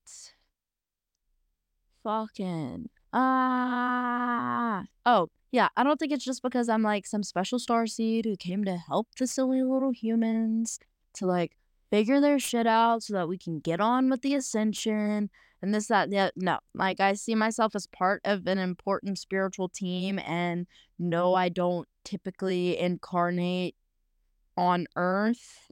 fucking 2.03 2.89
ah 3.13 4.83
oh 5.05 5.29
yeah, 5.55 5.69
I 5.77 5.83
don't 5.83 5.97
think 5.97 6.11
it's 6.11 6.25
just 6.25 6.43
because 6.43 6.67
I'm 6.67 6.83
like 6.83 7.07
some 7.07 7.23
special 7.23 7.59
star 7.59 7.87
seed 7.87 8.25
who 8.25 8.35
came 8.35 8.65
to 8.65 8.75
help 8.75 9.07
the 9.17 9.25
silly 9.25 9.63
little 9.63 9.91
humans 9.91 10.79
to 11.13 11.25
like 11.25 11.55
figure 11.89 12.19
their 12.19 12.39
shit 12.39 12.67
out 12.67 13.03
so 13.03 13.13
that 13.13 13.29
we 13.29 13.37
can 13.37 13.59
get 13.59 13.79
on 13.79 14.09
with 14.09 14.21
the 14.21 14.35
ascension 14.35 15.29
and 15.61 15.73
this 15.73 15.87
that 15.87 16.11
yeah 16.11 16.29
no 16.35 16.57
like 16.73 16.99
i 16.99 17.13
see 17.13 17.35
myself 17.35 17.73
as 17.73 17.87
part 17.87 18.19
of 18.25 18.47
an 18.47 18.57
important 18.57 19.17
spiritual 19.17 19.69
team 19.69 20.19
and 20.19 20.67
no 20.99 21.33
i 21.35 21.47
don't 21.47 21.87
typically 22.03 22.77
incarnate 22.77 23.75
on 24.57 24.87
earth. 24.95 25.69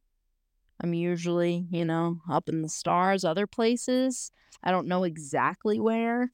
I'm 0.82 0.94
usually 0.94 1.68
you 1.70 1.86
know 1.86 2.20
up 2.30 2.50
in 2.50 2.62
the 2.62 2.70
stars 2.70 3.24
other 3.24 3.48
places. 3.48 4.32
I 4.64 4.72
don't 4.72 4.88
know 4.88 5.04
exactly 5.04 5.80
where 5.80 6.32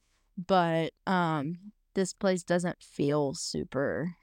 but 0.48 0.94
um 1.06 1.58
this 1.94 2.14
place 2.14 2.44
doesn't 2.44 2.82
feel 2.82 3.34
super 3.34 4.16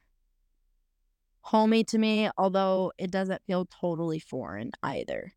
homey 1.43 1.85
to 1.85 1.99
me 1.99 2.29
although 2.37 2.93
it 2.99 3.11
doesn't 3.11 3.43
feel 3.47 3.67
totally 3.67 4.19
foreign 4.19 4.73
either 4.83 5.33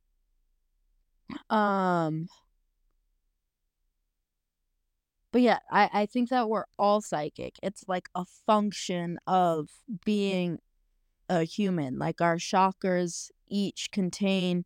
um 1.49 2.27
but 5.31 5.41
yeah, 5.41 5.59
I, 5.69 5.89
I 5.93 6.05
think 6.05 6.29
that 6.29 6.49
we're 6.49 6.65
all 6.77 7.01
psychic. 7.01 7.55
It's 7.61 7.85
like 7.87 8.09
a 8.15 8.25
function 8.47 9.19
of 9.27 9.69
being 10.03 10.59
a 11.29 11.43
human. 11.43 11.99
Like 11.99 12.19
our 12.21 12.37
chakras 12.37 13.29
each 13.47 13.91
contain 13.91 14.65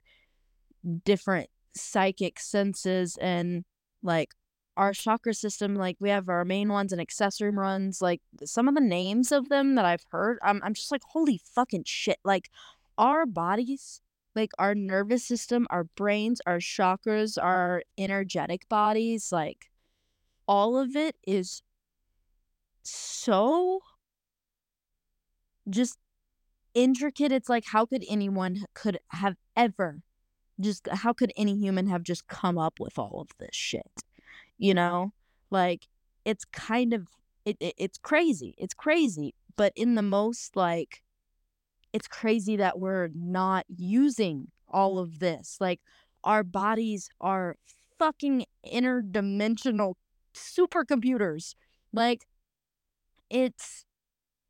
different 1.04 1.50
psychic 1.76 2.40
senses 2.40 3.18
and 3.20 3.66
like 4.02 4.30
our 4.76 4.94
chakra 4.94 5.34
system, 5.34 5.76
like 5.76 5.98
we 6.00 6.10
have 6.10 6.30
our 6.30 6.46
main 6.46 6.70
ones 6.70 6.92
and 6.92 7.02
accessory 7.02 7.52
ones, 7.52 8.02
like 8.02 8.22
some 8.44 8.68
of 8.68 8.76
the 8.76 8.82
names 8.82 9.32
of 9.32 9.50
them 9.50 9.76
that 9.76 9.86
I've 9.86 10.06
heard, 10.12 10.40
I'm 10.44 10.62
I'm 10.64 10.74
just 10.74 10.92
like, 10.92 11.04
holy 11.10 11.40
fucking 11.44 11.84
shit. 11.86 12.20
Like 12.24 12.50
our 12.98 13.26
bodies, 13.26 14.02
like 14.36 14.52
our 14.58 14.74
nervous 14.76 15.26
system, 15.26 15.68
our 15.70 15.84
brains, 15.84 16.42
our 16.46 16.58
chakras, 16.58 17.38
our 17.42 17.84
energetic 17.98 18.68
bodies, 18.70 19.32
like 19.32 19.70
all 20.48 20.78
of 20.78 20.96
it 20.96 21.16
is 21.26 21.62
so 22.84 23.82
just 25.70 25.98
intricate. 26.74 27.32
It's 27.32 27.50
like 27.50 27.66
how 27.68 27.86
could 27.86 28.04
anyone 28.10 28.66
could 28.74 29.00
have 29.10 29.36
ever 29.56 30.02
just 30.60 30.88
how 30.92 31.14
could 31.14 31.32
any 31.36 31.58
human 31.58 31.88
have 31.88 32.04
just 32.04 32.28
come 32.28 32.58
up 32.58 32.80
with 32.80 32.98
all 32.98 33.22
of 33.22 33.30
this 33.40 33.56
shit? 33.56 34.04
You 34.58 34.74
know? 34.74 35.14
Like 35.52 35.88
it's 36.26 36.46
kind 36.46 36.94
of 36.94 37.08
it, 37.46 37.58
it 37.60 37.76
it's 37.78 37.98
crazy. 37.98 38.56
It's 38.58 38.74
crazy, 38.74 39.36
but 39.56 39.74
in 39.76 39.96
the 39.96 40.02
most 40.02 40.56
like 40.56 41.04
it's 41.94 42.08
crazy 42.08 42.58
that 42.58 42.80
we're 42.80 43.10
not 43.16 43.66
using 43.70 44.48
all 44.68 45.00
of 45.00 45.20
this. 45.20 45.58
Like 45.60 45.80
our 46.24 46.44
bodies 46.44 47.10
are 47.22 47.58
fucking 48.00 48.46
interdimensional 48.66 49.96
supercomputers. 50.36 51.56
Like 51.92 52.26
it's 53.30 53.86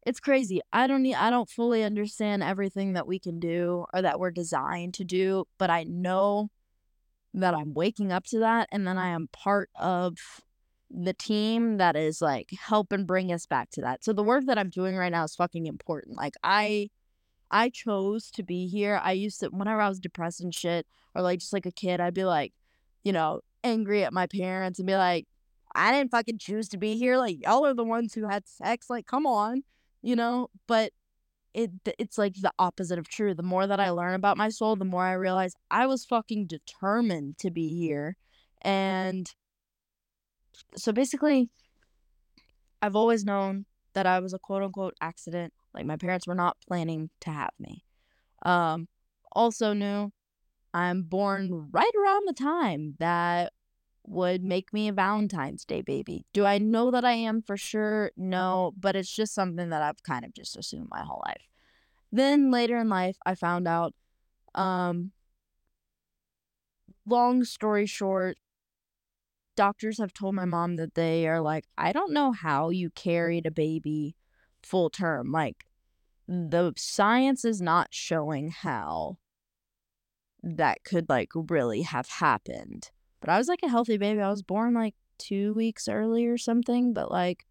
it's 0.06 0.20
crazy. 0.20 0.62
I 0.74 0.88
don't 0.88 1.04
need 1.04 1.16
I 1.16 1.30
don't 1.30 1.50
fully 1.50 1.84
understand 1.84 2.44
everything 2.44 2.94
that 2.94 3.08
we 3.08 3.20
can 3.20 3.40
do 3.40 3.86
or 3.94 4.02
that 4.02 4.20
we're 4.20 4.32
designed 4.32 4.94
to 4.96 5.04
do, 5.06 5.46
but 5.58 5.70
I 5.70 5.84
know 5.86 6.50
that 7.34 7.54
I'm 7.54 7.74
waking 7.74 8.12
up 8.12 8.26
to 8.26 8.40
that 8.40 8.70
and 8.72 8.88
then 8.88 8.98
I 8.98 9.10
am 9.10 9.28
part 9.32 9.70
of 9.76 10.18
the 10.94 11.14
team 11.14 11.78
that 11.78 11.96
is 11.96 12.22
like 12.22 12.52
helping 12.52 13.06
bring 13.06 13.32
us 13.32 13.46
back 13.48 13.72
to 13.72 13.82
that. 13.82 14.04
So 14.04 14.14
the 14.14 14.24
work 14.24 14.46
that 14.46 14.60
I'm 14.60 14.70
doing 14.70 14.96
right 14.96 15.12
now 15.12 15.24
is 15.24 15.36
fucking 15.36 15.66
important. 15.66 16.18
Like 16.18 16.36
I 16.44 16.90
I 17.50 17.70
chose 17.70 18.30
to 18.32 18.44
be 18.44 18.68
here. 18.68 19.00
I 19.04 19.14
used 19.14 19.40
to 19.40 19.48
whenever 19.48 19.82
I 19.82 19.90
was 19.90 20.00
depressed 20.00 20.42
and 20.42 20.54
shit 20.54 20.86
or 21.16 21.22
like 21.22 21.40
just 21.40 21.54
like 21.54 21.66
a 21.66 21.72
kid, 21.72 22.00
I'd 22.00 22.14
be 22.14 22.26
like, 22.26 22.54
you 23.04 23.12
know, 23.12 23.42
angry 23.64 24.04
at 24.04 24.14
my 24.14 24.28
parents 24.28 24.80
and 24.80 24.88
be 24.88 24.96
like, 24.96 25.28
I 25.76 25.92
didn't 25.92 26.12
fucking 26.12 26.38
choose 26.38 26.70
to 26.70 26.78
be 26.78 26.98
here. 26.98 27.18
Like 27.18 27.44
y'all 27.44 27.66
are 27.66 27.74
the 27.74 27.84
ones 27.84 28.14
who 28.14 28.28
had 28.28 28.48
sex. 28.48 28.90
Like 28.90 29.08
come 29.08 29.26
on, 29.26 29.64
you 30.04 30.16
know. 30.16 30.50
But 30.68 30.92
it 31.54 31.72
it's 32.00 32.18
like 32.18 32.36
the 32.36 32.52
opposite 32.60 33.00
of 33.00 33.08
true. 33.08 33.34
The 33.34 33.44
more 33.44 33.68
that 33.68 33.80
I 33.80 33.90
learn 33.90 34.14
about 34.14 34.38
my 34.38 34.50
soul, 34.50 34.76
the 34.76 34.86
more 34.86 35.04
I 35.04 35.14
realize 35.14 35.54
I 35.70 35.86
was 35.86 36.06
fucking 36.06 36.48
determined 36.48 37.38
to 37.40 37.52
be 37.52 37.68
here. 37.70 38.18
And 38.62 39.30
so 40.76 40.92
basically, 40.92 41.50
I've 42.82 42.96
always 42.96 43.24
known 43.26 43.66
that 43.94 44.06
I 44.06 44.20
was 44.20 44.34
a 44.34 44.40
quote 44.40 44.64
unquote 44.64 44.96
accident. 45.02 45.54
Like 45.74 45.86
my 45.86 45.98
parents 45.98 46.28
were 46.28 46.36
not 46.36 46.58
planning 46.68 47.10
to 47.22 47.32
have 47.32 47.52
me. 47.60 47.84
Um, 48.44 48.88
also 49.32 49.74
knew 49.74 50.12
I'm 50.74 51.04
born 51.04 51.70
right 51.72 51.92
around 51.96 52.28
the 52.28 52.34
time 52.34 52.96
that 53.00 53.54
would 54.06 54.44
make 54.44 54.74
me 54.74 54.88
a 54.88 54.94
Valentine's 54.94 55.66
Day 55.66 55.82
baby. 55.82 56.26
Do 56.34 56.46
I 56.46 56.58
know 56.58 56.92
that 56.92 57.06
I 57.06 57.14
am 57.14 57.42
for 57.42 57.58
sure? 57.58 58.12
No, 58.18 58.74
but 58.78 58.96
it's 58.96 59.14
just 59.14 59.34
something 59.34 59.70
that 59.70 59.82
I've 59.82 60.04
kind 60.04 60.26
of 60.26 60.34
just 60.34 60.58
assumed 60.58 60.90
my 60.90 61.04
whole 61.04 61.22
life. 61.26 61.48
Then 62.12 62.52
later 62.52 62.78
in 62.78 62.90
life, 62.90 63.18
I 63.26 63.36
found 63.36 63.68
out, 63.68 63.94
um, 64.54 65.12
long 67.06 67.44
story 67.44 67.86
short, 67.86 68.38
doctors 69.56 69.98
have 70.00 70.14
told 70.14 70.36
my 70.36 70.46
mom 70.46 70.76
that 70.76 70.96
they 70.96 71.28
are 71.28 71.42
like, 71.42 71.66
I 71.78 71.92
don't 71.92 72.14
know 72.14 72.32
how 72.32 72.70
you 72.70 72.90
carried 72.90 73.46
a 73.46 73.52
baby 73.52 74.16
full 74.62 74.90
term. 74.90 75.32
Like, 75.32 75.66
the 76.28 76.74
science 76.78 77.46
is 77.46 77.62
not 77.62 77.88
showing 77.92 78.52
how 78.52 79.18
that 80.42 80.84
could 80.84 81.10
like 81.10 81.30
really 81.34 81.82
have 81.84 82.08
happened. 82.08 82.92
But 83.24 83.32
I 83.32 83.38
was 83.38 83.48
like 83.48 83.62
a 83.64 83.70
healthy 83.70 83.98
baby. 83.98 84.20
I 84.20 84.30
was 84.30 84.44
born 84.44 84.74
like 84.74 84.96
two 85.18 85.54
weeks 85.54 85.88
early 85.88 86.26
or 86.26 86.38
something, 86.38 86.92
but 86.94 87.10
like 87.10 87.46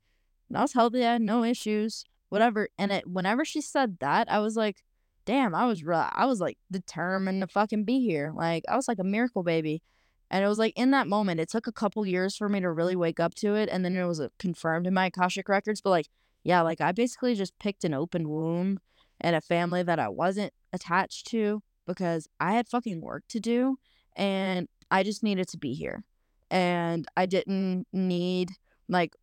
I 0.55 0.61
was 0.61 0.75
healthy. 0.75 1.02
I 1.02 1.14
had 1.14 1.23
no 1.23 1.45
issues, 1.45 2.05
whatever. 2.29 2.69
And 2.79 2.93
it 2.93 3.07
whenever 3.07 3.43
she 3.43 3.62
said 3.62 3.99
that, 4.00 4.31
I 4.31 4.41
was 4.41 4.55
like, 4.55 4.85
damn, 5.25 5.55
I 5.55 5.64
was 5.64 5.83
real. 5.83 6.07
I 6.12 6.26
was 6.26 6.41
like 6.41 6.59
determined 6.71 7.41
to 7.41 7.47
fucking 7.47 7.85
be 7.85 8.00
here. 8.00 8.33
Like 8.37 8.64
I 8.69 8.76
was 8.76 8.87
like 8.87 8.99
a 8.99 9.05
miracle 9.05 9.43
baby. 9.43 9.83
And 10.31 10.45
it 10.45 10.49
was 10.49 10.59
like 10.59 10.75
in 10.76 10.91
that 10.91 11.09
moment, 11.09 11.41
it 11.41 11.49
took 11.49 11.67
a 11.67 11.73
couple 11.73 12.05
years 12.05 12.37
for 12.37 12.50
me 12.50 12.61
to 12.61 12.71
really 12.71 12.97
wake 12.97 13.19
up 13.19 13.35
to 13.37 13.55
it. 13.55 13.71
And 13.73 13.83
then 13.83 13.97
it 13.97 14.05
was 14.05 14.21
uh, 14.21 14.29
confirmed 14.38 14.87
in 14.87 14.93
my 14.93 15.07
Akashic 15.07 15.49
records. 15.49 15.81
But 15.81 15.91
like, 15.91 16.09
yeah, 16.45 16.61
like 16.61 16.83
I 16.83 16.93
basically 16.93 17.35
just 17.35 17.59
picked 17.59 17.85
an 17.85 17.95
open 17.95 18.29
womb 18.29 18.79
and 19.23 19.35
a 19.35 19.41
family 19.41 19.83
that 19.85 19.99
I 19.99 20.11
wasn't 20.11 20.52
attached 20.71 21.29
to 21.29 21.62
because 21.87 22.29
I 22.38 22.52
had 22.52 22.69
fucking 22.69 23.00
work 23.00 23.25
to 23.29 23.41
do. 23.41 23.79
And 24.17 24.69
I 24.92 25.02
just 25.02 25.22
needed 25.22 25.49
to 25.49 25.58
be 25.58 25.72
here. 25.72 26.04
And 26.50 27.08
I 27.16 27.25
didn't 27.25 27.87
need 27.92 28.50
like 28.88 29.16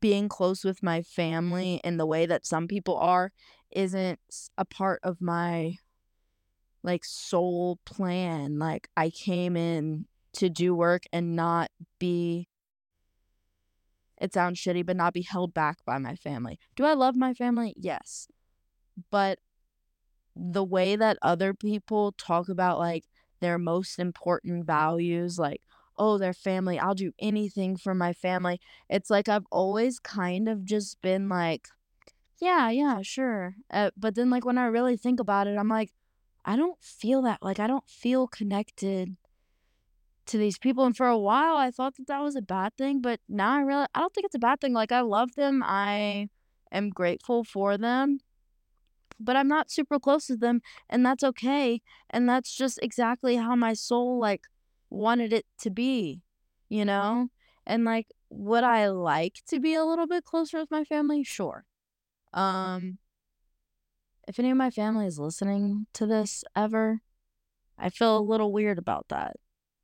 being 0.00 0.28
close 0.28 0.64
with 0.64 0.82
my 0.82 1.02
family 1.02 1.76
mm-hmm. 1.76 1.88
in 1.88 1.96
the 1.98 2.06
way 2.06 2.24
that 2.24 2.46
some 2.46 2.66
people 2.66 2.96
are 2.96 3.30
isn't 3.70 4.18
a 4.56 4.64
part 4.64 5.00
of 5.02 5.20
my 5.20 5.74
like 6.82 7.04
soul 7.04 7.78
plan. 7.84 8.58
Like 8.58 8.88
I 8.96 9.10
came 9.10 9.54
in 9.54 10.06
to 10.32 10.48
do 10.48 10.74
work 10.74 11.02
and 11.12 11.36
not 11.36 11.70
be 11.98 12.48
it 14.18 14.32
sounds 14.32 14.58
shitty, 14.58 14.86
but 14.86 14.96
not 14.96 15.12
be 15.12 15.20
held 15.20 15.52
back 15.52 15.76
by 15.84 15.98
my 15.98 16.14
family. 16.14 16.58
Do 16.74 16.86
I 16.86 16.94
love 16.94 17.16
my 17.16 17.34
family? 17.34 17.74
Yes. 17.76 18.28
But 19.10 19.40
the 20.34 20.64
way 20.64 20.96
that 20.96 21.18
other 21.20 21.52
people 21.52 22.12
talk 22.12 22.48
about 22.48 22.78
like 22.78 23.04
their 23.40 23.58
most 23.58 23.98
important 23.98 24.66
values, 24.66 25.38
like, 25.38 25.62
oh, 25.98 26.18
their 26.18 26.34
family, 26.34 26.78
I'll 26.78 26.94
do 26.94 27.12
anything 27.18 27.76
for 27.76 27.94
my 27.94 28.12
family. 28.12 28.60
It's 28.88 29.10
like 29.10 29.28
I've 29.28 29.46
always 29.50 29.98
kind 29.98 30.48
of 30.48 30.64
just 30.64 31.00
been 31.00 31.28
like, 31.28 31.68
yeah, 32.40 32.70
yeah, 32.70 33.00
sure. 33.02 33.56
Uh, 33.70 33.90
but 33.96 34.14
then, 34.14 34.28
like, 34.30 34.44
when 34.44 34.58
I 34.58 34.66
really 34.66 34.96
think 34.96 35.20
about 35.20 35.46
it, 35.46 35.56
I'm 35.56 35.68
like, 35.68 35.92
I 36.44 36.56
don't 36.56 36.82
feel 36.82 37.22
that. 37.22 37.42
Like, 37.42 37.58
I 37.58 37.66
don't 37.66 37.88
feel 37.88 38.26
connected 38.26 39.16
to 40.26 40.38
these 40.38 40.58
people. 40.58 40.84
And 40.84 40.96
for 40.96 41.06
a 41.06 41.18
while, 41.18 41.56
I 41.56 41.70
thought 41.70 41.96
that 41.96 42.08
that 42.08 42.20
was 42.22 42.36
a 42.36 42.42
bad 42.42 42.76
thing. 42.76 43.00
But 43.00 43.20
now 43.28 43.54
I 43.54 43.60
really, 43.60 43.86
I 43.94 44.00
don't 44.00 44.14
think 44.14 44.26
it's 44.26 44.34
a 44.34 44.40
bad 44.40 44.60
thing. 44.60 44.72
Like, 44.74 44.92
I 44.92 45.00
love 45.00 45.34
them. 45.34 45.62
I 45.64 46.28
am 46.70 46.90
grateful 46.90 47.42
for 47.42 47.78
them. 47.78 48.18
But 49.18 49.36
I'm 49.36 49.48
not 49.48 49.70
super 49.70 49.98
close 49.98 50.26
to 50.26 50.36
them. 50.36 50.60
And 50.88 51.04
that's 51.04 51.24
okay. 51.24 51.80
And 52.10 52.28
that's 52.28 52.54
just 52.54 52.78
exactly 52.82 53.36
how 53.36 53.56
my 53.56 53.72
soul, 53.72 54.18
like, 54.18 54.42
wanted 54.90 55.32
it 55.32 55.46
to 55.60 55.70
be, 55.70 56.22
you 56.68 56.84
know? 56.84 57.28
And, 57.66 57.84
like, 57.84 58.08
would 58.30 58.64
I 58.64 58.88
like 58.88 59.40
to 59.48 59.60
be 59.60 59.74
a 59.74 59.84
little 59.84 60.06
bit 60.06 60.24
closer 60.24 60.58
with 60.58 60.70
my 60.70 60.84
family? 60.84 61.24
Sure. 61.24 61.64
Um, 62.32 62.98
if 64.28 64.38
any 64.38 64.50
of 64.50 64.56
my 64.56 64.70
family 64.70 65.06
is 65.06 65.18
listening 65.18 65.86
to 65.94 66.06
this 66.06 66.44
ever, 66.54 67.00
I 67.78 67.90
feel 67.90 68.18
a 68.18 68.20
little 68.20 68.52
weird 68.52 68.78
about 68.78 69.06
that. 69.08 69.36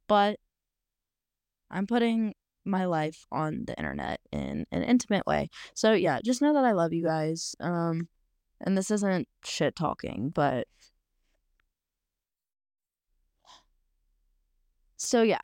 But 0.09 0.39
I'm 1.71 1.87
putting 1.87 2.35
my 2.65 2.85
life 2.85 3.25
on 3.33 3.65
the 3.67 3.77
internet 3.77 4.21
in 4.31 4.67
an 4.71 4.83
intimate 4.83 5.27
way. 5.27 5.49
So 5.75 5.93
yeah, 5.95 6.21
just 6.25 6.43
know 6.43 6.53
that 6.53 6.65
I 6.65 6.73
love 6.73 6.93
you 6.93 7.03
guys. 7.03 7.57
Um 7.61 8.09
and 8.63 8.77
this 8.77 8.91
isn't 8.91 9.29
shit 9.45 9.77
talking, 9.77 10.31
but 10.35 10.67
So 15.05 15.23
yeah, 15.23 15.41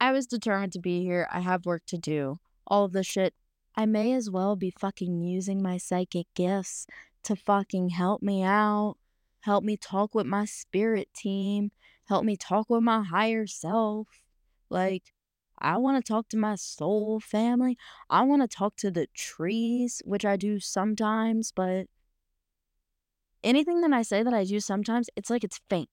I 0.00 0.10
was 0.10 0.26
determined 0.26 0.72
to 0.72 0.80
be 0.80 1.02
here. 1.02 1.28
I 1.30 1.38
have 1.38 1.64
work 1.66 1.82
to 1.86 1.96
do. 1.96 2.40
All 2.66 2.84
of 2.84 2.92
the 2.92 3.04
shit 3.04 3.32
I 3.76 3.86
may 3.86 4.12
as 4.12 4.28
well 4.28 4.56
be 4.56 4.72
fucking 4.76 5.20
using 5.20 5.62
my 5.62 5.78
psychic 5.78 6.26
gifts 6.34 6.88
to 7.22 7.36
fucking 7.36 7.90
help 7.90 8.22
me 8.22 8.42
out, 8.42 8.96
help 9.42 9.62
me 9.62 9.76
talk 9.76 10.16
with 10.16 10.26
my 10.26 10.44
spirit 10.46 11.14
team, 11.14 11.70
help 12.08 12.24
me 12.24 12.36
talk 12.36 12.68
with 12.68 12.82
my 12.82 13.04
higher 13.04 13.46
self. 13.46 14.08
Like, 14.68 15.12
I 15.60 15.76
want 15.76 16.04
to 16.04 16.12
talk 16.12 16.28
to 16.30 16.36
my 16.36 16.56
soul 16.56 17.20
family. 17.20 17.78
I 18.10 18.22
want 18.22 18.42
to 18.42 18.48
talk 18.48 18.74
to 18.78 18.90
the 18.90 19.06
trees, 19.14 20.02
which 20.04 20.24
I 20.24 20.36
do 20.36 20.58
sometimes, 20.58 21.52
but 21.52 21.86
anything 23.44 23.80
that 23.82 23.92
I 23.92 24.02
say 24.02 24.22
that 24.22 24.34
I 24.34 24.44
do 24.44 24.60
sometimes, 24.60 25.08
it's 25.16 25.30
like 25.30 25.44
it's 25.44 25.60
faint, 25.68 25.88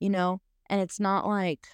you 0.00 0.10
know? 0.10 0.40
And 0.70 0.80
it's 0.80 1.00
not 1.00 1.26
like 1.26 1.68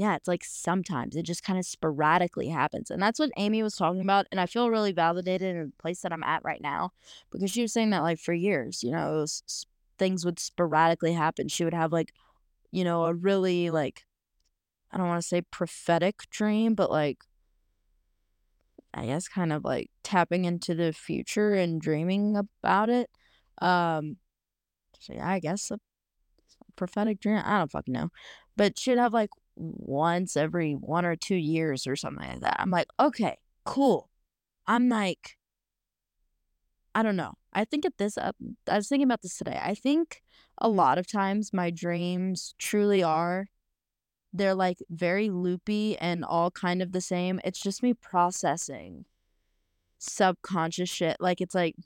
yeah, 0.00 0.16
it's 0.16 0.26
like 0.26 0.42
sometimes 0.42 1.14
it 1.14 1.26
just 1.26 1.42
kind 1.44 1.58
of 1.58 1.66
sporadically 1.66 2.48
happens. 2.48 2.90
And 2.90 3.02
that's 3.02 3.18
what 3.18 3.32
Amy 3.36 3.62
was 3.62 3.76
talking 3.76 4.00
about. 4.00 4.24
And 4.32 4.40
I 4.40 4.46
feel 4.46 4.70
really 4.70 4.92
validated 4.92 5.54
in 5.54 5.66
the 5.66 5.72
place 5.78 6.00
that 6.00 6.10
I'm 6.10 6.22
at 6.22 6.42
right 6.42 6.62
now 6.62 6.92
because 7.30 7.50
she 7.50 7.60
was 7.60 7.74
saying 7.74 7.90
that 7.90 8.02
like 8.02 8.18
for 8.18 8.32
years, 8.32 8.82
you 8.82 8.92
know, 8.92 9.16
was, 9.16 9.66
things 9.98 10.24
would 10.24 10.38
sporadically 10.38 11.12
happen. 11.12 11.48
She 11.48 11.64
would 11.64 11.74
have 11.74 11.92
like, 11.92 12.14
you 12.72 12.82
know, 12.82 13.04
a 13.04 13.12
really 13.12 13.68
like, 13.68 14.06
I 14.90 14.96
don't 14.96 15.06
want 15.06 15.20
to 15.20 15.28
say 15.28 15.42
prophetic 15.42 16.22
dream, 16.30 16.74
but 16.74 16.90
like, 16.90 17.18
I 18.92 19.06
guess 19.06 19.28
kind 19.28 19.52
of 19.52 19.64
like 19.64 19.90
tapping 20.02 20.44
into 20.44 20.74
the 20.74 20.92
future 20.92 21.54
and 21.54 21.80
dreaming 21.80 22.36
about 22.36 22.88
it. 22.88 23.08
Um, 23.62 24.16
so 24.98 25.14
yeah, 25.14 25.28
I 25.28 25.38
guess 25.38 25.70
a 25.70 25.78
prophetic 26.76 27.20
dream. 27.20 27.40
I 27.44 27.58
don't 27.58 27.70
fucking 27.70 27.94
know. 27.94 28.10
But 28.56 28.78
she'd 28.78 28.98
have 28.98 29.12
like 29.12 29.30
once 29.56 30.36
every 30.36 30.72
one 30.72 31.04
or 31.04 31.16
two 31.16 31.36
years 31.36 31.86
or 31.86 31.96
something 31.96 32.26
like 32.26 32.40
that. 32.40 32.56
I'm 32.58 32.70
like, 32.70 32.88
okay, 32.98 33.36
cool. 33.64 34.10
I'm 34.66 34.88
like, 34.88 35.36
I 36.94 37.02
don't 37.02 37.16
know. 37.16 37.34
I 37.52 37.64
think 37.64 37.84
at 37.84 37.98
this 37.98 38.18
up, 38.18 38.36
I 38.68 38.76
was 38.76 38.88
thinking 38.88 39.06
about 39.06 39.22
this 39.22 39.36
today. 39.36 39.58
I 39.62 39.74
think 39.74 40.22
a 40.58 40.68
lot 40.68 40.98
of 40.98 41.10
times 41.10 41.52
my 41.52 41.70
dreams 41.70 42.54
truly 42.58 43.02
are, 43.02 43.46
they're 44.32 44.54
like 44.54 44.78
very 44.90 45.28
loopy 45.28 45.96
and 45.98 46.24
all 46.24 46.50
kind 46.50 46.82
of 46.82 46.92
the 46.92 47.00
same. 47.00 47.40
It's 47.44 47.60
just 47.60 47.82
me 47.82 47.94
processing 47.94 49.04
subconscious 49.98 50.88
shit. 50.88 51.16
Like 51.20 51.40
it's 51.40 51.54
like 51.54 51.76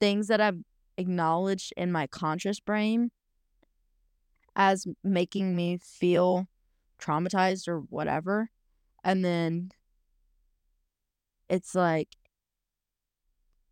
things 0.00 0.28
that 0.28 0.40
I've 0.40 0.58
acknowledged 0.96 1.72
in 1.76 1.92
my 1.92 2.06
conscious 2.06 2.60
brain 2.60 3.10
as 4.56 4.86
making 5.04 5.54
me 5.54 5.78
feel 5.78 6.48
traumatized 7.00 7.68
or 7.68 7.80
whatever. 7.80 8.50
And 9.04 9.24
then 9.24 9.70
it's 11.48 11.74
like 11.74 12.08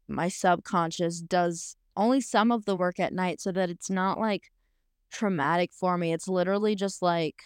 my 0.08 0.28
subconscious 0.28 1.20
does 1.20 1.76
only 1.96 2.20
some 2.20 2.52
of 2.52 2.64
the 2.64 2.76
work 2.76 3.00
at 3.00 3.12
night 3.12 3.40
so 3.40 3.50
that 3.52 3.70
it's 3.70 3.90
not 3.90 4.18
like 4.18 4.50
traumatic 5.10 5.72
for 5.72 5.98
me. 5.98 6.12
It's 6.12 6.28
literally 6.28 6.74
just 6.74 7.02
like 7.02 7.42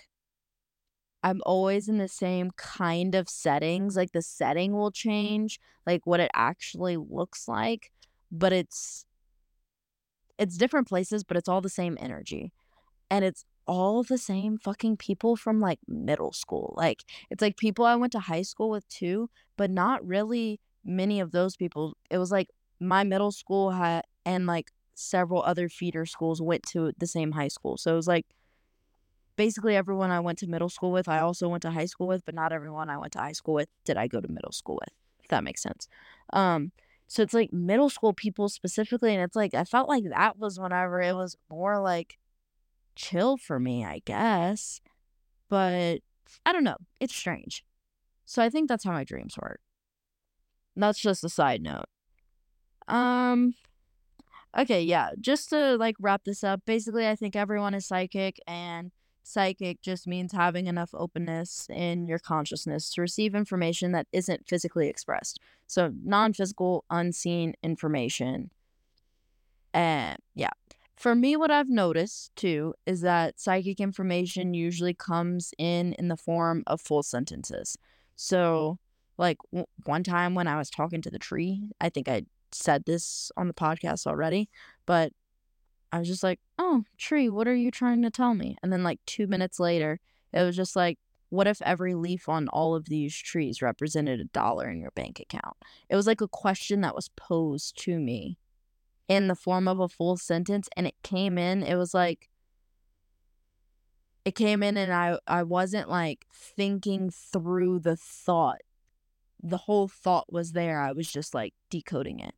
I'm 1.23 1.41
always 1.45 1.89
in 1.89 1.99
the 1.99 2.09
same 2.09 2.51
kind 2.57 3.15
of 3.15 3.29
settings. 3.29 3.97
Like 3.97 4.13
the 4.13 4.23
setting 4.23 4.73
will 4.73 4.91
mm-hmm. 4.91 5.09
change, 5.09 5.61
like 5.87 6.07
what 6.07 6.21
it 6.21 6.31
actually 6.35 6.97
looks 6.97 7.49
like, 7.49 7.93
but 8.31 8.53
it's 8.53 9.05
it's 10.39 10.57
different 10.57 10.89
places, 10.89 11.23
but 11.23 11.37
it's 11.37 11.49
all 11.49 11.61
the 11.61 11.69
same 11.69 11.99
energy. 12.01 12.53
And 13.11 13.25
it's 13.25 13.45
all 13.67 14.03
the 14.03 14.19
same 14.19 14.57
fucking 14.57 14.97
people 14.97 15.37
from 15.37 15.61
like 15.61 15.79
middle 15.87 16.33
school. 16.33 16.75
Like 16.77 17.05
it's 17.31 17.43
like 17.43 17.57
people 17.57 17.85
I 17.85 17.97
went 17.97 18.13
to 18.13 18.21
high 18.21 18.43
school 18.43 18.71
with 18.71 18.89
too, 18.89 19.29
but 19.57 19.71
not 19.71 20.07
really 20.07 20.61
many 20.85 21.21
of 21.21 21.33
those 21.33 21.57
people. 21.57 21.97
It 22.11 22.19
was 22.19 22.33
like 22.33 22.49
my 22.81 23.05
middle 23.05 23.33
school 23.33 23.73
had 23.73 24.05
and 24.25 24.47
like 24.47 24.73
several 24.95 25.43
other 25.43 25.69
feeder 25.69 26.07
schools 26.07 26.41
went 26.41 26.63
to 26.65 26.93
the 26.99 27.07
same 27.07 27.33
high 27.33 27.49
school. 27.49 27.77
So 27.77 27.93
it 27.93 27.97
was 27.97 28.09
like 28.09 28.27
basically 29.41 29.75
everyone 29.75 30.11
I 30.11 30.21
went 30.21 30.39
to 30.41 30.47
middle 30.47 30.69
school 30.69 30.93
with, 30.93 31.09
I 31.09 31.21
also 31.21 31.49
went 31.49 31.63
to 31.63 31.71
high 31.71 31.87
school 31.87 32.07
with, 32.07 32.27
but 32.27 32.35
not 32.35 32.53
everyone 32.53 32.91
I 32.91 32.99
went 32.99 33.15
to 33.15 33.21
high 33.21 33.33
school 33.33 33.55
with 33.55 33.71
did 33.87 33.97
I 33.97 34.07
go 34.07 34.21
to 34.21 34.29
middle 34.29 34.53
school 34.53 34.75
with, 34.75 34.93
if 35.23 35.29
that 35.29 35.43
makes 35.43 35.63
sense. 35.63 35.89
Um 36.35 36.73
so 37.07 37.23
it's 37.23 37.33
like 37.33 37.51
middle 37.51 37.89
school 37.89 38.13
people 38.13 38.51
specifically 38.51 39.15
and 39.15 39.23
it's 39.23 39.35
like 39.35 39.55
I 39.55 39.65
felt 39.65 39.89
like 39.89 40.05
that 40.11 40.39
was 40.39 40.61
whenever 40.61 41.01
it 41.01 41.15
was 41.17 41.39
more 41.49 41.81
like 41.81 42.19
chill 42.97 43.39
for 43.39 43.59
me, 43.59 43.83
I 43.83 44.03
guess. 44.05 44.83
But 45.49 46.01
I 46.45 46.53
don't 46.53 46.63
know. 46.63 46.77
It's 47.01 47.17
strange. 47.17 47.65
So 48.27 48.43
I 48.43 48.51
think 48.51 48.69
that's 48.69 48.85
how 48.85 48.93
my 48.93 49.05
dreams 49.05 49.39
work. 49.41 49.61
That's 50.77 51.01
just 51.01 51.25
a 51.25 51.31
side 51.31 51.63
note. 51.63 51.89
Um 52.89 53.55
okay, 54.55 54.83
yeah, 54.83 55.13
just 55.19 55.49
to 55.49 55.79
like 55.79 55.97
wrap 55.99 56.25
this 56.25 56.45
up, 56.45 56.61
basically 56.67 57.09
I 57.09 57.17
think 57.17 57.35
everyone 57.37 57.73
is 57.73 57.87
psychic 57.87 58.39
and 58.47 58.93
psychic 59.23 59.83
just 59.83 60.07
means 60.07 60.33
having 60.33 60.67
enough 60.67 60.91
openness 60.95 61.67
in 61.71 62.07
your 62.07 62.19
consciousness 62.19 62.91
to 62.93 63.01
receive 63.01 63.35
information 63.35 63.93
that 63.93 64.07
isn't 64.13 64.49
physically 64.49 64.89
expressed. 64.89 65.41
So 65.67 65.91
mm. 65.91 65.97
non-physical, 66.05 66.85
unseen 66.91 67.55
information. 67.63 68.51
And 69.73 70.19
yeah, 70.35 70.51
for 70.97 71.15
me, 71.15 71.37
what 71.37 71.51
I've 71.51 71.69
noticed 71.69 72.35
too 72.37 72.75
is 72.87 73.01
that 73.01 73.41
psychic 73.41 73.81
information 73.81 74.53
usually 74.53 74.95
comes 74.95 75.55
in 75.59 75.95
in 75.95 76.09
the 76.09 76.17
form 76.17 76.63
of 76.67 76.81
full 76.81 77.03
sentences. 77.03 77.79
So, 78.17 78.79
like 79.17 79.39
w- 79.51 79.67
one 79.85 80.03
time 80.03 80.35
when 80.35 80.47
I 80.47 80.59
was 80.59 80.69
talking 80.69 81.01
to 81.03 81.11
the 81.11 81.19
tree, 81.19 81.71
I 81.81 81.89
think 81.89 82.09
I 82.09 82.25
said 82.53 82.85
this 82.85 83.33
on 83.37 83.49
the 83.49 83.55
podcast 83.55 84.07
already, 84.07 84.51
but 84.85 85.13
I 85.93 85.99
was 85.99 86.09
just 86.09 86.23
like, 86.23 86.41
"Oh, 86.59 86.85
tree, 86.99 87.29
what 87.29 87.49
are 87.49 87.55
you 87.55 87.71
trying 87.71 88.03
to 88.03 88.11
tell 88.11 88.35
me?" 88.35 88.57
And 88.63 88.73
then 88.73 88.83
like 88.85 89.01
2 89.07 89.27
minutes 89.27 89.59
later, 89.61 90.01
it 90.33 90.43
was 90.43 90.57
just 90.57 90.77
like, 90.77 90.99
"What 91.31 91.47
if 91.47 91.61
every 91.63 91.95
leaf 91.95 92.29
on 92.29 92.49
all 92.49 92.75
of 92.75 92.87
these 92.87 93.17
trees 93.17 93.63
represented 93.63 94.21
a 94.21 94.25
dollar 94.25 94.71
in 94.71 94.81
your 94.81 94.93
bank 94.93 95.21
account?" 95.21 95.57
It 95.89 95.97
was 95.97 96.07
like 96.07 96.21
a 96.21 96.29
question 96.29 96.81
that 96.83 96.95
was 96.95 97.09
posed 97.17 97.77
to 97.85 97.99
me 97.99 98.39
in 99.09 99.27
the 99.29 99.35
form 99.35 99.67
of 99.67 99.81
a 99.81 99.89
full 99.89 100.17
sentence 100.17 100.69
and 100.77 100.87
it 100.87 100.95
came 101.03 101.37
in 101.37 101.65
it 101.65 101.75
was 101.75 101.93
like 101.93 102.31
it 104.25 104.37
came 104.37 104.63
in 104.63 104.77
and 104.77 104.93
I 104.93 105.19
I 105.27 105.43
wasn't 105.43 105.89
like 105.89 106.27
thinking 106.33 107.11
through 107.11 107.81
the 107.81 107.97
thought. 107.97 108.61
The 109.43 109.57
whole 109.57 109.89
thought 109.89 110.33
was 110.33 110.53
there. 110.53 110.81
I 110.81 110.93
was 110.93 111.11
just 111.11 111.35
like 111.35 111.55
decoding 111.71 112.21
it. 112.21 112.35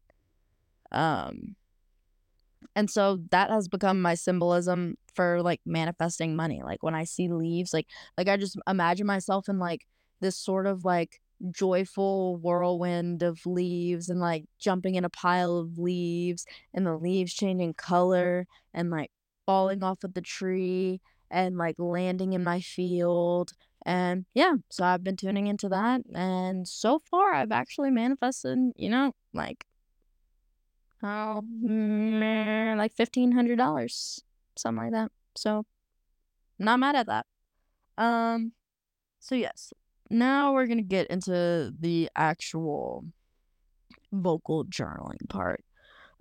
Um 0.91 1.57
and 2.75 2.91
so 2.91 3.19
that 3.31 3.51
has 3.51 3.69
become 3.69 4.01
my 4.01 4.15
symbolism 4.15 4.97
for 5.15 5.43
like 5.43 5.61
manifesting 5.67 6.37
money. 6.37 6.63
Like 6.63 6.83
when 6.83 6.95
I 6.95 7.05
see 7.05 7.29
leaves, 7.29 7.73
like 7.73 7.87
like 8.17 8.29
I 8.29 8.37
just 8.37 8.57
imagine 8.67 9.07
myself 9.07 9.49
in 9.49 9.59
like 9.59 9.87
this 10.21 10.37
sort 10.37 10.67
of 10.67 10.85
like 10.85 11.21
joyful 11.51 12.37
whirlwind 12.37 13.23
of 13.23 13.45
leaves 13.45 14.09
and 14.09 14.21
like 14.21 14.45
jumping 14.59 14.95
in 14.95 15.05
a 15.05 15.11
pile 15.11 15.59
of 15.59 15.79
leaves 15.79 16.47
and 16.73 16.87
the 16.87 16.97
leaves 16.97 17.35
changing 17.35 17.75
color 17.75 18.47
and 18.73 18.91
like 18.91 19.11
falling 19.45 19.83
off 19.83 20.05
of 20.05 20.15
the 20.15 20.21
tree 20.21 21.01
and 21.31 21.57
like 21.59 21.75
landing 21.79 22.33
in 22.33 22.45
my 22.45 22.61
field. 22.61 23.53
And 23.85 24.27
yeah, 24.35 24.55
so 24.71 24.85
I've 24.85 25.03
been 25.03 25.17
tuning 25.17 25.49
into 25.49 25.69
that. 25.71 26.03
And 26.15 26.69
so 26.69 27.01
far, 27.11 27.35
I've 27.35 27.51
actually 27.51 27.91
manifested, 27.91 28.59
you 28.77 28.89
know, 28.89 29.13
like, 29.35 29.67
oh, 31.03 31.43
like 32.77 32.95
$1,500, 32.97 34.23
something 34.57 34.85
like 34.85 34.93
that. 34.93 35.11
So, 35.37 35.65
not 36.59 36.79
mad 36.79 36.97
at 36.97 37.07
that. 37.07 37.27
Um, 37.99 38.53
so 39.19 39.35
yes, 39.35 39.73
now 40.11 40.53
we're 40.53 40.67
gonna 40.67 40.83
get 40.83 41.07
into 41.09 41.73
the 41.79 42.11
actual 42.17 43.05
vocal 44.13 44.65
journaling 44.65 45.29
part. 45.29 45.65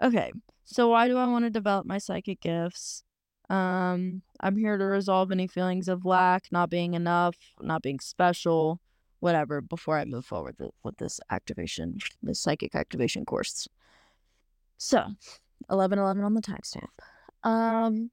Okay, 0.01 0.31
so 0.63 0.89
why 0.89 1.07
do 1.07 1.17
I 1.17 1.27
want 1.27 1.45
to 1.45 1.49
develop 1.49 1.85
my 1.85 1.97
psychic 1.97 2.41
gifts? 2.41 3.03
Um, 3.49 4.21
I'm 4.39 4.55
here 4.55 4.77
to 4.77 4.85
resolve 4.85 5.31
any 5.31 5.47
feelings 5.47 5.87
of 5.87 6.05
lack, 6.05 6.45
not 6.51 6.69
being 6.69 6.93
enough, 6.93 7.35
not 7.59 7.81
being 7.81 7.99
special, 7.99 8.79
whatever, 9.19 9.61
before 9.61 9.97
I 9.97 10.05
move 10.05 10.25
forward 10.25 10.55
with, 10.57 10.71
with 10.83 10.97
this 10.97 11.19
activation, 11.29 11.97
this 12.23 12.39
psychic 12.39 12.75
activation 12.75 13.25
course. 13.25 13.67
So, 14.83 14.97
1111 15.67 16.23
on 16.23 16.33
the 16.33 16.41
timestamp. 16.41 16.89
Um, 17.47 18.09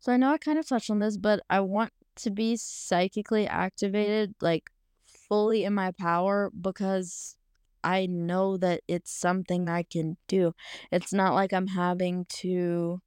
so 0.00 0.12
I 0.12 0.16
know 0.16 0.32
I 0.32 0.38
kind 0.38 0.58
of 0.58 0.66
touched 0.66 0.90
on 0.90 0.98
this, 0.98 1.16
but 1.16 1.42
I 1.48 1.60
want 1.60 1.92
to 2.16 2.32
be 2.32 2.56
psychically 2.56 3.46
activated, 3.46 4.34
like 4.40 4.70
fully 5.06 5.62
in 5.62 5.74
my 5.74 5.92
power, 5.92 6.50
because 6.60 7.36
I 7.84 8.06
know 8.06 8.56
that 8.56 8.80
it's 8.88 9.12
something 9.12 9.68
I 9.68 9.84
can 9.84 10.16
do. 10.26 10.54
It's 10.90 11.12
not 11.12 11.34
like 11.34 11.52
I'm 11.52 11.68
having 11.68 12.26
to 12.40 13.00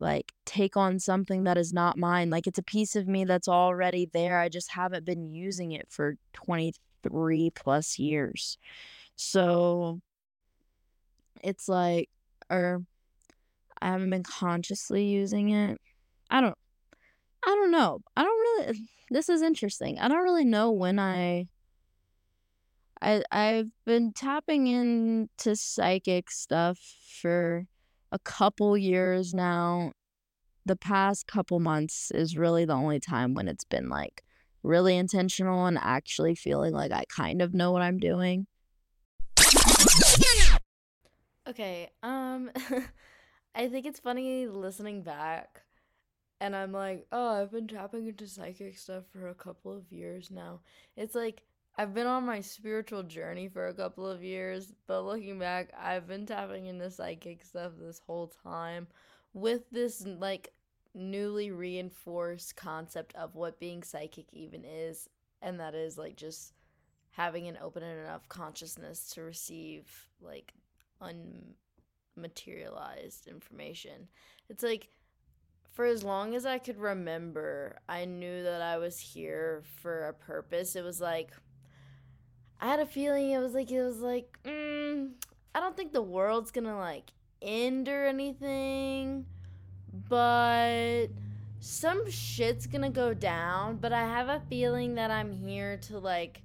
like 0.00 0.32
take 0.46 0.78
on 0.78 0.98
something 0.98 1.44
that 1.44 1.58
is 1.58 1.74
not 1.74 1.98
mine. 1.98 2.30
Like 2.30 2.46
it's 2.46 2.58
a 2.58 2.62
piece 2.62 2.96
of 2.96 3.06
me 3.06 3.26
that's 3.26 3.48
already 3.48 4.08
there. 4.10 4.40
I 4.40 4.48
just 4.48 4.70
haven't 4.70 5.04
been 5.04 5.26
using 5.26 5.72
it 5.72 5.88
for 5.90 6.16
23 6.32 7.50
plus 7.50 7.98
years. 7.98 8.56
So 9.14 10.00
it's 11.42 11.68
like 11.68 12.08
or 12.50 12.82
I 13.80 13.88
haven't 13.88 14.10
been 14.10 14.22
consciously 14.22 15.04
using 15.04 15.50
it. 15.50 15.80
I 16.30 16.40
don't 16.40 16.56
I 17.44 17.50
don't 17.50 17.70
know. 17.70 18.00
I 18.16 18.22
don't 18.22 18.66
really 18.66 18.88
this 19.10 19.28
is 19.28 19.42
interesting. 19.42 19.98
I 19.98 20.08
don't 20.08 20.22
really 20.22 20.44
know 20.44 20.72
when 20.72 20.98
I 20.98 21.48
I 23.00 23.22
I've 23.30 23.70
been 23.84 24.12
tapping 24.12 24.66
into 24.66 25.56
psychic 25.56 26.30
stuff 26.30 26.78
for 27.20 27.66
a 28.12 28.18
couple 28.18 28.76
years 28.76 29.34
now. 29.34 29.92
The 30.64 30.76
past 30.76 31.28
couple 31.28 31.60
months 31.60 32.10
is 32.10 32.36
really 32.36 32.64
the 32.64 32.72
only 32.72 32.98
time 32.98 33.34
when 33.34 33.46
it's 33.46 33.64
been 33.64 33.88
like 33.88 34.24
really 34.64 34.96
intentional 34.96 35.66
and 35.66 35.78
actually 35.80 36.34
feeling 36.34 36.74
like 36.74 36.90
I 36.90 37.04
kind 37.04 37.40
of 37.40 37.54
know 37.54 37.70
what 37.70 37.82
I'm 37.82 37.98
doing. 37.98 38.46
Okay, 41.48 41.90
um 42.02 42.50
I 43.54 43.68
think 43.68 43.86
it's 43.86 44.00
funny 44.00 44.46
listening 44.46 45.02
back 45.02 45.62
and 46.40 46.56
I'm 46.56 46.72
like, 46.72 47.06
oh, 47.12 47.42
I've 47.42 47.52
been 47.52 47.68
tapping 47.68 48.06
into 48.08 48.28
psychic 48.28 48.78
stuff 48.78 49.04
for 49.12 49.28
a 49.28 49.34
couple 49.34 49.72
of 49.76 49.92
years 49.92 50.30
now. 50.30 50.60
It's 50.96 51.14
like 51.14 51.42
I've 51.78 51.94
been 51.94 52.06
on 52.06 52.26
my 52.26 52.40
spiritual 52.40 53.02
journey 53.04 53.48
for 53.48 53.68
a 53.68 53.74
couple 53.74 54.08
of 54.08 54.22
years, 54.24 54.72
but 54.86 55.02
looking 55.02 55.38
back, 55.38 55.70
I've 55.78 56.08
been 56.08 56.26
tapping 56.26 56.66
into 56.66 56.90
psychic 56.90 57.44
stuff 57.44 57.72
this 57.78 58.00
whole 58.06 58.32
time 58.44 58.88
with 59.34 59.70
this 59.70 60.04
like 60.06 60.52
newly 60.94 61.50
reinforced 61.52 62.56
concept 62.56 63.14
of 63.16 63.34
what 63.34 63.60
being 63.60 63.82
psychic 63.82 64.26
even 64.32 64.64
is, 64.64 65.08
and 65.42 65.60
that 65.60 65.74
is 65.74 65.98
like 65.98 66.16
just 66.16 66.54
having 67.10 67.48
an 67.48 67.58
open 67.62 67.82
enough 67.82 68.28
consciousness 68.28 69.10
to 69.14 69.22
receive 69.22 70.08
like 70.20 70.54
unmaterialized 71.02 73.28
information. 73.28 74.08
It's 74.48 74.62
like 74.62 74.88
for 75.72 75.84
as 75.84 76.02
long 76.02 76.34
as 76.34 76.46
I 76.46 76.58
could 76.58 76.78
remember, 76.78 77.76
I 77.88 78.06
knew 78.06 78.42
that 78.42 78.62
I 78.62 78.78
was 78.78 78.98
here 78.98 79.62
for 79.82 80.06
a 80.06 80.14
purpose. 80.14 80.74
It 80.74 80.82
was 80.82 81.00
like 81.00 81.30
I 82.60 82.66
had 82.66 82.80
a 82.80 82.86
feeling 82.86 83.30
it 83.30 83.38
was 83.38 83.54
like 83.54 83.70
it 83.70 83.82
was 83.82 84.00
like 84.00 84.38
mm, 84.44 85.10
I 85.54 85.60
don't 85.60 85.76
think 85.76 85.92
the 85.92 86.02
world's 86.02 86.50
gonna 86.50 86.78
like 86.78 87.12
end 87.42 87.88
or 87.88 88.06
anything, 88.06 89.26
but 90.08 91.08
some 91.60 92.10
shit's 92.10 92.66
gonna 92.66 92.90
go 92.90 93.12
down. 93.12 93.76
But 93.76 93.92
I 93.92 94.02
have 94.02 94.28
a 94.28 94.42
feeling 94.48 94.94
that 94.94 95.10
I'm 95.10 95.32
here 95.32 95.76
to 95.88 95.98
like 95.98 96.42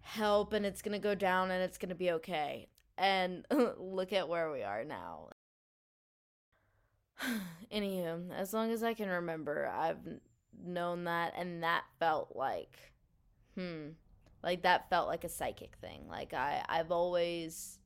help, 0.00 0.52
and 0.52 0.64
it's 0.64 0.82
gonna 0.82 0.98
go 0.98 1.14
down, 1.14 1.50
and 1.50 1.62
it's 1.62 1.78
gonna 1.78 1.94
be 1.94 2.12
okay. 2.12 2.68
And 2.96 3.44
look 3.78 4.12
at 4.12 4.28
where 4.28 4.50
we 4.50 4.62
are 4.62 4.84
now. 4.84 5.30
Anywho, 7.72 8.32
as 8.32 8.52
long 8.52 8.70
as 8.70 8.82
I 8.82 8.94
can 8.94 9.08
remember, 9.08 9.70
I've 9.74 9.98
known 10.64 11.04
that, 11.04 11.34
and 11.36 11.62
that 11.62 11.84
felt 11.98 12.34
like, 12.34 12.76
hmm, 13.54 13.88
like 14.42 14.62
that 14.62 14.88
felt 14.90 15.08
like 15.08 15.24
a 15.24 15.28
psychic 15.28 15.76
thing. 15.80 16.06
Like 16.08 16.34
I, 16.34 16.64
I've 16.68 16.92
always, 16.92 17.78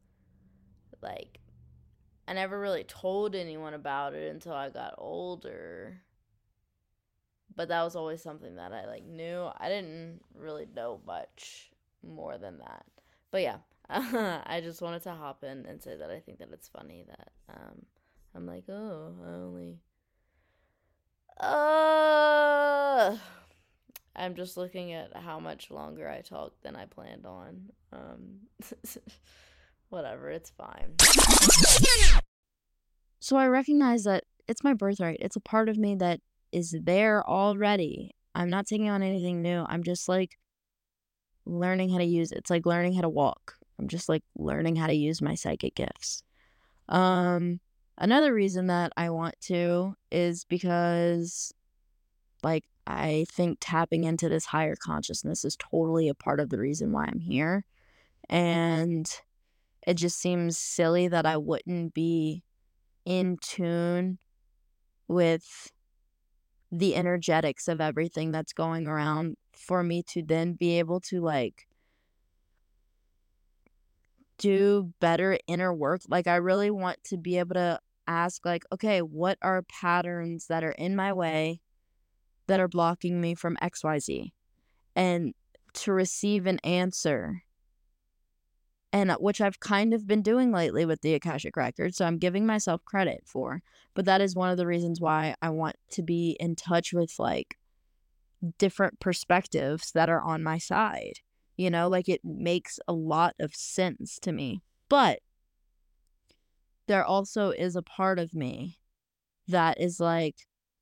like, 1.03 1.41
I 2.27 2.35
never 2.35 2.61
really 2.61 2.85
told 2.85 3.35
anyone 3.35 3.75
about 3.75 4.15
it 4.15 4.31
until 4.31 4.53
I 4.53 4.69
got 4.69 4.95
older. 4.99 6.03
But 7.57 7.69
that 7.69 7.83
was 7.83 7.97
always 7.97 8.23
something 8.23 8.57
that 8.57 8.73
I 8.73 8.87
like 8.87 9.05
knew. 9.05 9.49
I 9.59 9.69
didn't 9.69 10.21
really 10.35 10.67
know 10.77 11.01
much 11.07 11.71
more 12.07 12.39
than 12.39 12.59
that. 12.59 12.85
But 13.31 13.43
yeah, 13.43 13.57
I 14.47 14.61
just 14.63 14.83
wanted 14.83 15.03
to 15.05 15.13
hop 15.13 15.43
in 15.45 15.65
and 15.67 15.83
say 15.83 15.97
that 15.97 16.11
I 16.11 16.21
think 16.21 16.39
that 16.39 16.51
it's 16.53 16.69
funny 16.69 17.05
that 17.09 17.31
um 17.49 17.87
I'm 18.35 18.47
like, 18.47 18.65
oh, 18.69 19.15
I 19.27 19.31
only. 19.31 19.79
Uh, 21.41 23.17
I'm 24.15 24.35
just 24.35 24.57
looking 24.57 24.93
at 24.93 25.17
how 25.17 25.41
much 25.41 25.71
longer 25.71 26.09
I 26.09 26.21
talk 26.21 26.53
than 26.63 26.77
I 26.77 26.87
planned 26.87 27.27
on. 27.27 27.71
Um, 27.93 28.41
whatever, 29.89 30.31
it's 30.31 30.51
fine. 30.51 30.95
So 33.21 33.37
I 33.37 33.47
recognize 33.47 34.05
that 34.05 34.25
it's 34.47 34.65
my 34.65 34.75
birthright. 34.75 35.19
It's 35.21 35.37
a 35.37 35.41
part 35.41 35.69
of 35.69 35.77
me 35.77 35.95
that 35.97 36.21
is 36.53 36.77
there 36.83 37.29
already. 37.29 38.15
I'm 38.35 38.51
not 38.51 38.67
taking 38.67 38.89
on 38.89 39.03
anything 39.03 39.43
new. 39.43 39.65
I'm 39.69 39.83
just 39.83 40.09
like 40.09 40.39
learning 41.45 41.91
how 41.91 41.99
to 41.99 42.05
use 42.05 42.33
it. 42.33 42.39
It's 42.39 42.51
like 42.51 42.67
learning 42.67 42.95
how 42.95 43.03
to 43.03 43.09
walk. 43.09 43.58
I'm 43.79 43.89
just 43.89 44.09
like 44.09 44.25
learning 44.37 44.77
how 44.77 44.87
to 44.89 44.95
use 44.95 45.23
my 45.23 45.35
psychic 45.35 45.75
gifts. 45.75 46.23
Um 46.89 47.61
Another 48.01 48.33
reason 48.33 48.69
that 48.69 48.93
I 48.97 49.11
want 49.11 49.35
to 49.43 49.97
is 50.13 50.45
because, 50.45 51.53
like, 52.43 52.65
I 52.87 53.27
think 53.31 53.59
tapping 53.61 54.05
into 54.05 54.29
this 54.29 54.47
higher 54.47 54.77
consciousness 54.77 55.45
is 55.45 55.57
totally 55.57 56.09
a 56.09 56.15
part 56.15 56.41
of 56.41 56.51
the 56.51 56.59
reason 56.61 56.93
why 56.93 57.07
I'm 57.07 57.21
here. 57.21 57.65
And 58.29 59.11
it 59.87 59.95
just 59.95 60.19
seems 60.19 60.59
silly 60.59 61.09
that 61.09 61.27
I 61.27 61.37
wouldn't 61.39 61.95
be 61.95 62.45
in 63.07 63.39
tune 63.39 64.19
with 65.09 65.73
the 66.73 66.97
energetics 66.97 67.69
of 67.69 67.81
everything 67.81 68.33
that's 68.33 68.53
going 68.53 68.89
around 68.89 69.37
for 69.55 69.83
me 69.85 70.03
to 70.03 70.23
then 70.23 70.55
be 70.55 70.79
able 70.81 71.01
to, 71.01 71.21
like, 71.21 71.68
do 74.39 74.93
better 75.01 75.39
inner 75.47 75.73
work. 75.75 76.03
Like, 76.09 76.27
I 76.27 76.37
really 76.37 76.71
want 76.71 77.03
to 77.05 77.17
be 77.17 77.39
able 77.39 77.55
to 77.55 77.81
ask 78.07 78.45
like, 78.45 78.65
okay, 78.73 79.01
what 79.03 79.39
are 79.43 79.63
patterns 79.63 80.47
that 80.47 80.65
are 80.65 80.73
in 80.73 80.97
my 80.97 81.13
way 81.13 81.61
that 82.47 82.61
are 82.61 82.69
blocking 82.69 83.21
me 83.21 83.35
from 83.35 83.57
XYZ? 83.57 84.33
And 84.97 85.35
to 85.75 85.93
receive 85.93 86.47
an 86.47 86.59
answer. 86.61 87.43
And 88.93 89.11
uh, 89.11 89.19
which 89.19 89.41
I've 89.41 89.61
kind 89.61 89.93
of 89.93 90.07
been 90.07 90.23
doing 90.23 90.51
lately 90.51 90.87
with 90.87 91.03
the 91.03 91.15
Akashic 91.15 91.57
Record. 91.57 91.95
So 91.95 92.07
I'm 92.07 92.19
giving 92.19 92.47
myself 92.47 92.85
credit 92.85 93.23
for. 93.27 93.63
But 93.95 94.07
that 94.07 94.21
is 94.21 94.35
one 94.35 94.51
of 94.51 94.57
the 94.57 94.67
reasons 94.67 95.01
why 95.01 95.35
I 95.43 95.51
want 95.51 95.77
to 95.91 96.03
be 96.03 96.37
in 96.41 96.57
touch 96.57 96.93
with 96.93 97.15
like 97.19 97.57
different 98.59 99.01
perspectives 99.01 99.93
that 99.93 100.09
are 100.09 100.23
on 100.23 100.43
my 100.43 100.59
side. 100.59 101.21
You 101.59 101.71
know, 101.71 101.89
like 101.89 102.09
it 102.09 102.25
makes 102.25 102.81
a 102.89 102.93
lot 102.95 103.35
of 103.39 103.55
sense 103.55 104.19
to 104.21 104.33
me. 104.33 104.63
But 104.89 105.19
there 106.87 107.05
also 107.05 107.51
is 107.51 107.77
a 107.77 107.83
part 107.83 108.19
of 108.19 108.33
me 108.33 108.79
that 109.49 109.81
is 109.81 109.99
like, 109.99 110.37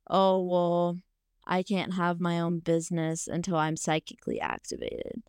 oh, 0.09 0.43
well, 0.43 0.99
I 1.47 1.63
can't 1.63 1.95
have 1.95 2.21
my 2.21 2.39
own 2.39 2.59
business 2.59 3.27
until 3.27 3.57
I'm 3.57 3.77
psychically 3.77 4.39
activated. 4.39 5.23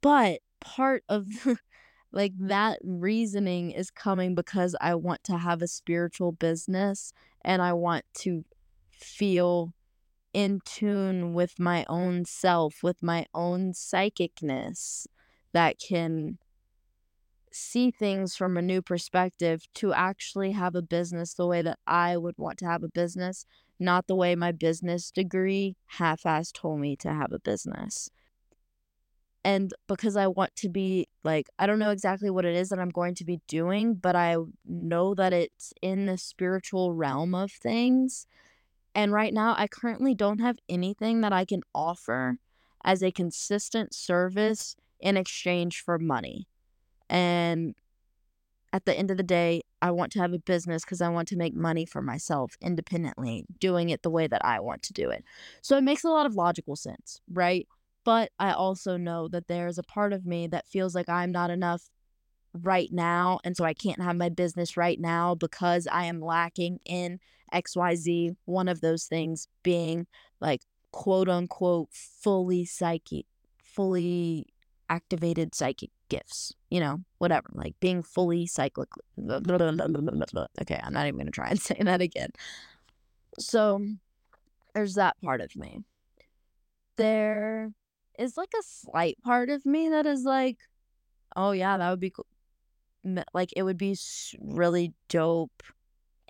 But 0.00 0.40
part 0.60 1.04
of 1.08 1.26
like 2.12 2.32
that 2.38 2.78
reasoning 2.82 3.72
is 3.72 3.90
coming 3.90 4.34
because 4.34 4.74
I 4.80 4.94
want 4.94 5.22
to 5.24 5.36
have 5.36 5.60
a 5.60 5.68
spiritual 5.68 6.32
business 6.32 7.12
and 7.44 7.60
I 7.60 7.74
want 7.74 8.04
to 8.20 8.44
feel 8.90 9.74
in 10.32 10.60
tune 10.64 11.34
with 11.34 11.58
my 11.58 11.84
own 11.88 12.24
self, 12.24 12.82
with 12.82 13.02
my 13.02 13.26
own 13.34 13.72
psychicness 13.72 15.06
that 15.52 15.78
can 15.78 16.38
see 17.52 17.90
things 17.90 18.36
from 18.36 18.56
a 18.56 18.62
new 18.62 18.80
perspective 18.80 19.64
to 19.74 19.92
actually 19.92 20.52
have 20.52 20.74
a 20.74 20.82
business 20.82 21.34
the 21.34 21.46
way 21.46 21.62
that 21.62 21.78
I 21.86 22.16
would 22.16 22.38
want 22.38 22.58
to 22.58 22.66
have 22.66 22.84
a 22.84 22.88
business, 22.88 23.44
not 23.78 24.06
the 24.06 24.14
way 24.14 24.36
my 24.36 24.52
business 24.52 25.10
degree 25.10 25.76
half-ass 25.86 26.52
told 26.52 26.80
me 26.80 26.94
to 26.96 27.12
have 27.12 27.32
a 27.32 27.40
business. 27.40 28.08
And 29.42 29.72
because 29.88 30.16
I 30.16 30.26
want 30.26 30.54
to 30.56 30.68
be 30.68 31.08
like, 31.24 31.48
I 31.58 31.66
don't 31.66 31.78
know 31.78 31.90
exactly 31.90 32.30
what 32.30 32.44
it 32.44 32.54
is 32.54 32.68
that 32.68 32.78
I'm 32.78 32.90
going 32.90 33.14
to 33.16 33.24
be 33.24 33.40
doing, 33.48 33.94
but 33.94 34.14
I 34.14 34.36
know 34.66 35.14
that 35.14 35.32
it's 35.32 35.72
in 35.80 36.06
the 36.06 36.18
spiritual 36.18 36.92
realm 36.92 37.34
of 37.34 37.50
things. 37.50 38.26
And 38.94 39.12
right 39.12 39.32
now, 39.32 39.54
I 39.56 39.66
currently 39.66 40.14
don't 40.14 40.40
have 40.40 40.58
anything 40.68 41.20
that 41.20 41.32
I 41.32 41.44
can 41.44 41.62
offer 41.74 42.38
as 42.84 43.02
a 43.02 43.12
consistent 43.12 43.94
service 43.94 44.76
in 44.98 45.16
exchange 45.16 45.80
for 45.80 45.98
money. 45.98 46.48
And 47.08 47.74
at 48.72 48.84
the 48.84 48.96
end 48.96 49.10
of 49.10 49.16
the 49.16 49.22
day, 49.22 49.62
I 49.82 49.90
want 49.90 50.12
to 50.12 50.20
have 50.20 50.32
a 50.32 50.38
business 50.38 50.84
because 50.84 51.00
I 51.00 51.08
want 51.08 51.28
to 51.28 51.36
make 51.36 51.54
money 51.54 51.84
for 51.84 52.02
myself 52.02 52.56
independently, 52.60 53.44
doing 53.58 53.90
it 53.90 54.02
the 54.02 54.10
way 54.10 54.26
that 54.26 54.44
I 54.44 54.60
want 54.60 54.82
to 54.84 54.92
do 54.92 55.10
it. 55.10 55.24
So 55.62 55.76
it 55.76 55.84
makes 55.84 56.04
a 56.04 56.10
lot 56.10 56.26
of 56.26 56.34
logical 56.34 56.76
sense, 56.76 57.20
right? 57.32 57.66
But 58.04 58.30
I 58.38 58.52
also 58.52 58.96
know 58.96 59.28
that 59.28 59.48
there's 59.48 59.78
a 59.78 59.82
part 59.82 60.12
of 60.12 60.26
me 60.26 60.46
that 60.48 60.68
feels 60.68 60.94
like 60.94 61.08
I'm 61.08 61.32
not 61.32 61.50
enough 61.50 61.90
right 62.52 62.90
now, 62.92 63.38
and 63.44 63.56
so 63.56 63.64
I 63.64 63.74
can't 63.74 64.02
have 64.02 64.16
my 64.16 64.28
business 64.28 64.76
right 64.76 64.98
now 64.98 65.34
because 65.34 65.86
I 65.86 66.04
am 66.04 66.20
lacking 66.20 66.80
in 66.84 67.20
XYZ, 67.52 68.36
one 68.46 68.68
of 68.68 68.80
those 68.80 69.06
things 69.06 69.48
being, 69.62 70.06
like, 70.40 70.62
quote, 70.92 71.28
unquote, 71.28 71.88
"fully 71.92 72.64
psychic 72.64 73.26
fully 73.62 74.46
activated 74.88 75.54
psychic 75.54 75.90
gifts," 76.08 76.52
you 76.70 76.80
know, 76.80 77.00
whatever, 77.18 77.48
like, 77.54 77.74
being 77.80 78.02
fully 78.02 78.46
cyclic 78.46 78.88
okay, 79.18 80.80
I'm 80.82 80.92
not 80.92 81.06
even 81.06 81.18
gonna 81.18 81.30
try 81.30 81.48
and 81.50 81.60
say 81.70 81.76
that 81.82 82.00
again. 82.00 82.30
So, 83.38 83.86
there's 84.74 84.94
that 84.94 85.16
part 85.22 85.40
of 85.42 85.56
me. 85.56 85.84
There 86.96 87.72
is, 88.18 88.36
like, 88.36 88.52
a 88.58 88.62
slight 88.62 89.18
part 89.22 89.50
of 89.50 89.64
me 89.64 89.88
that 89.90 90.06
is 90.06 90.24
like, 90.24 90.58
"Oh, 91.36 91.52
yeah, 91.52 91.78
that 91.78 91.90
would 91.90 92.00
be 92.00 92.10
coo" 92.10 92.24
m 93.04 93.22
like, 93.34 93.50
it 93.56 93.64
would 93.64 93.78
be 93.78 93.96
really 94.40 94.94
dope, 95.08 95.62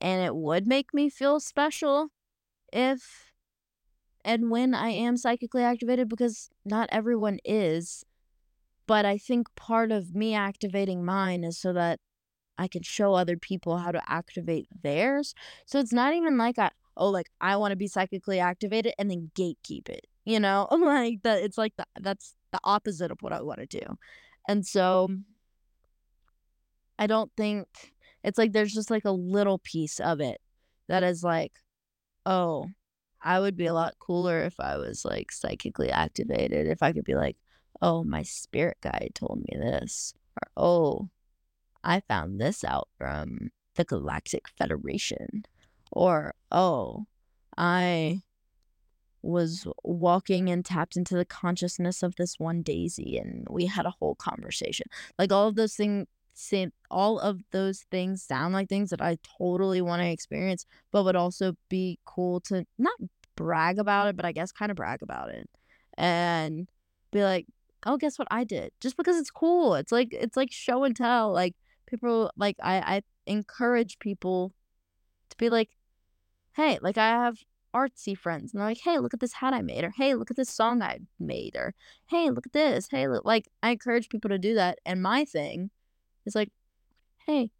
and 0.01 0.23
it 0.23 0.35
would 0.35 0.67
make 0.67 0.95
me 0.95 1.09
feel 1.11 1.41
special 1.41 2.09
if 2.73 3.33
and 4.25 4.51
when 4.51 4.75
I 4.75 4.91
am 4.91 5.17
psychically 5.17 5.63
activated 5.63 6.09
because 6.09 6.51
not 6.65 6.89
everyone 6.93 7.39
is, 7.45 8.05
but 8.87 9.07
I 9.07 9.17
think 9.17 9.55
part 9.57 9.93
of 9.93 10.15
me 10.15 10.35
activating 10.35 11.05
mine 11.05 11.43
is 11.45 11.59
so 11.59 11.73
that 11.73 12.01
I 12.59 12.69
can 12.69 12.83
show 12.83 13.15
other 13.15 13.39
people 13.39 13.79
how 13.79 13.91
to 13.93 14.03
activate 14.07 14.69
theirs. 14.83 15.35
So 15.65 15.79
it's 15.79 15.93
not 15.93 16.15
even 16.15 16.37
like 16.37 16.59
I 16.59 16.71
oh, 16.97 17.09
like, 17.09 17.31
I 17.41 17.57
wanna 17.57 17.77
be 17.77 17.89
psychically 17.89 18.39
activated 18.41 18.93
and 18.99 19.11
then 19.11 19.31
gatekeep 19.35 19.89
it, 19.89 20.07
you 20.25 20.39
know? 20.39 20.69
Like, 20.71 21.23
that 21.23 21.43
it's 21.43 21.59
like 21.59 21.75
the 21.77 21.87
that's 22.01 22.35
the 22.53 22.61
opposite 22.65 23.11
of 23.11 23.19
what 23.23 23.33
I 23.33 23.41
wanna 23.43 23.67
do. 23.67 23.81
And 24.49 24.67
so 24.67 25.09
mm-hmm. 25.11 25.21
I 26.99 27.07
don't 27.07 27.33
think 27.37 27.67
it's 28.25 28.39
like 28.39 28.53
there's 28.53 28.75
just, 28.75 28.91
like, 28.91 29.05
a 29.05 29.11
little 29.13 29.59
piece 29.59 30.01
of 30.01 30.21
it 30.21 30.41
that 30.89 31.03
is 31.03 31.23
like, 31.25 31.53
"Oh, 32.27 32.69
I 33.23 33.41
would 33.41 33.57
be 33.57 33.67
a 33.67 33.75
lot 33.75 33.99
cooler 33.99 34.41
if 34.45 34.61
I 34.61 34.77
was, 34.79 35.05
like, 35.05 35.33
psychically 35.33 35.91
activated, 35.91 36.67
if 36.69 36.83
I 36.83 36.93
could 36.93 37.05
be 37.05 37.15
like, 37.17 37.37
oh, 37.83 38.05
my 38.05 38.23
spirit 38.23 38.79
guide 38.83 39.13
told 39.15 39.41
me 39.41 39.59
this,' 39.59 40.15
or 40.37 40.51
oh, 40.57 41.11
I 41.85 42.01
found 42.01 42.41
this 42.41 42.65
out 42.65 42.89
from 42.99 43.51
the 43.77 43.85
Galactic 43.85 44.49
Federation,' 44.59 45.45
or 45.93 46.35
oh, 46.53 47.07
I 47.59 48.23
was 49.23 49.67
walking 49.85 50.49
and 50.51 50.65
tapped 50.65 50.97
into 50.97 51.15
the 51.17 51.25
consciousness 51.27 52.03
of 52.03 52.17
this 52.17 52.39
one 52.39 52.63
daisy, 52.63 53.19
and 53.19 53.47
we 53.51 53.67
had 53.67 53.87
a 53.87 53.91
whole 54.01 54.15
conversation.'" 54.17 54.87
Like, 55.19 55.33
all 55.33 55.49
of 55.49 55.57
those 55.57 55.75
thing 55.77 56.07
seem 56.35 56.73
all 56.91 57.19
of 57.21 57.41
those 57.53 57.83
things 57.91 58.23
sound 58.23 58.55
like 58.55 58.69
things 58.69 58.91
that 58.91 59.01
I 59.03 59.19
totally 59.39 59.81
wanna 59.83 60.05
experience, 60.07 60.67
but 60.93 61.05
would 61.05 61.17
also 61.17 61.55
be 61.69 61.99
cool 62.05 62.41
to 62.43 62.67
not 62.79 62.95
brag 63.37 63.79
about 63.79 64.09
it, 64.09 64.17
but 64.17 64.25
I 64.27 64.33
guess 64.33 64.53
kinda 64.53 64.75
brag 64.75 65.03
about 65.03 65.31
it, 65.31 65.49
and 65.99 66.69
be 67.13 67.23
like, 67.25 67.47
"Oh, 67.87 67.97
guess 67.97 68.19
what 68.19 68.29
I 68.31 68.45
did?" 68.45 68.73
Just 68.81 68.97
because 68.97 69.17
it's 69.19 69.31
cool, 69.31 69.75
it's 69.75 69.93
like 69.93 70.09
it's 70.13 70.37
like 70.37 70.53
show 70.53 70.85
and 70.85 70.97
tell, 70.97 71.33
like, 71.33 71.55
people 71.87 72.31
like, 72.37 72.57
I 72.63 72.97
I 72.99 73.03
encourage 73.27 73.99
people 73.99 74.53
to 75.31 75.37
be 75.39 75.51
like, 75.51 75.71
"Hey" 76.57 76.79
like, 76.83 76.99
I 76.99 77.09
have 77.09 77.39
artsy 77.75 78.17
friends, 78.17 78.53
and 78.53 78.61
they're 78.61 78.69
like, 78.69 78.81
"Hey, 78.85 78.99
look 78.99 79.15
at 79.15 79.21
this 79.21 79.35
hat 79.35 79.55
I 79.55 79.63
made," 79.63 79.85
or, 79.85 79.91
"Hey, 79.91 80.15
look 80.15 80.31
at 80.31 80.37
this 80.37 80.51
song 80.51 80.83
I 80.83 81.01
made," 81.19 81.57
or, 81.57 81.75
"Hey, 82.09 82.31
look 82.31 82.47
at 82.47 82.53
this, 82.53 82.89
hey, 82.91 83.09
loo" 83.09 83.21
like, 83.25 83.49
I 83.63 83.71
encourage 83.73 84.09
people 84.11 84.31
to 84.31 84.39
do 84.39 84.55
that, 84.55 84.79
and 84.87 85.03
my 85.03 85.25
thing 85.25 85.71
is 86.27 86.35
like, 86.35 86.51
"Hey, 87.27 87.51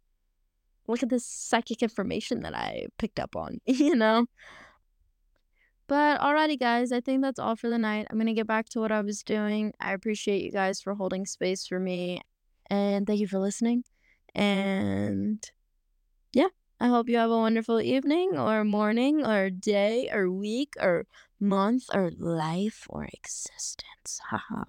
look 0.87 1.03
at 1.03 1.09
this 1.09 1.25
psychic 1.25 1.83
information 1.83 2.41
that 2.43 2.55
I 2.55 2.87
picked 2.99 3.19
up 3.19 3.35
on," 3.35 3.59
you 3.67 3.95
know? 3.95 4.27
But, 5.89 6.21
alrighty, 6.21 6.59
guys, 6.59 6.91
I 6.91 7.01
think 7.01 7.21
that's 7.21 7.39
all 7.39 7.55
for 7.55 7.69
the 7.69 7.77
night, 7.77 8.07
I'm 8.09 8.17
gonna 8.17 8.33
get 8.33 8.47
back 8.47 8.69
to 8.69 8.79
what 8.79 8.91
I 8.91 9.01
was 9.01 9.23
doing, 9.23 9.73
I 9.79 9.93
appreciate 9.93 10.43
you 10.43 10.51
guys 10.51 10.81
for 10.81 10.95
holding 10.95 11.25
space 11.25 11.67
for 11.67 11.79
me, 11.79 12.21
and 12.69 13.05
thank 13.05 13.19
you 13.19 13.27
for 13.27 13.39
listening, 13.39 13.83
and 14.35 15.43
yeah, 16.33 16.49
I 16.79 16.87
hope 16.87 17.09
you 17.09 17.17
have 17.17 17.31
a 17.31 17.37
wonderful 17.37 17.81
evening, 17.81 18.37
or 18.37 18.63
morning, 18.63 19.25
or 19.25 19.49
day, 19.49 20.09
or 20.11 20.31
week, 20.31 20.73
or 20.79 21.05
month, 21.39 21.85
or 21.93 22.11
life, 22.17 22.87
or 22.89 23.05
existence. 23.13 24.21
Haha. 24.29 24.63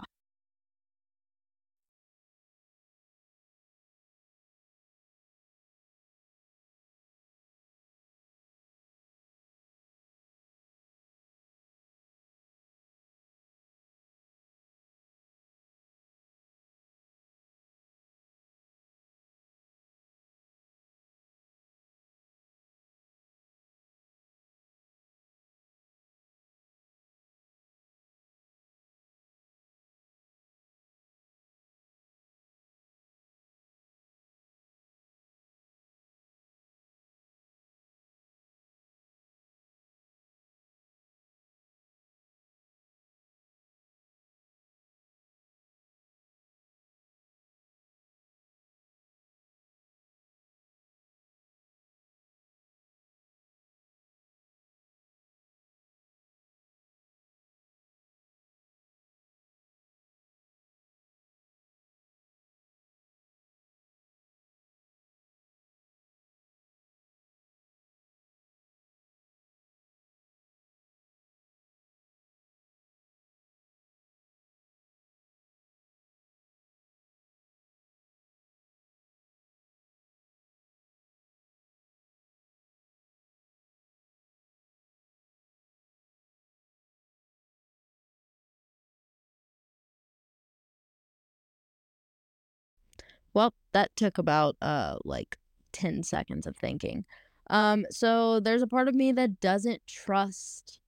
Well, 93.35 93.55
that 93.73 93.91
took 93.97 94.19
about, 94.19 94.57
uh, 94.61 94.97
like, 95.05 95.39
10 95.73 96.03
seconds 96.03 96.47
of 96.47 96.57
thinking. 96.57 97.05
Um, 97.51 97.87
so 97.91 98.41
there's 98.41 98.63
a 98.63 98.67
part 98.67 98.89
of 98.89 98.95
me 98.95 99.13
that 99.13 99.41
doesn't 99.41 99.87
trust 99.87 100.81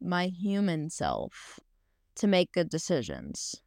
my 0.00 0.28
human 0.28 0.90
self 0.90 1.60
to 2.16 2.26
make 2.26 2.52
good 2.52 2.68
decisions. 2.68 3.62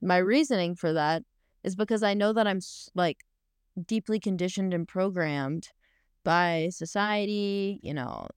My 0.00 0.18
reasoning 0.18 0.74
for 0.76 0.92
that 0.92 1.24
is 1.64 1.76
because 1.76 2.02
I 2.02 2.14
know 2.14 2.32
that 2.32 2.46
I'm 2.46 2.60
like, 2.94 3.24
deeply 3.86 4.20
conditioned 4.20 4.74
and 4.74 4.86
programmed 4.88 5.70
by 6.24 6.70
society, 6.72 7.80
you 7.82 7.94
know, 7.94 8.28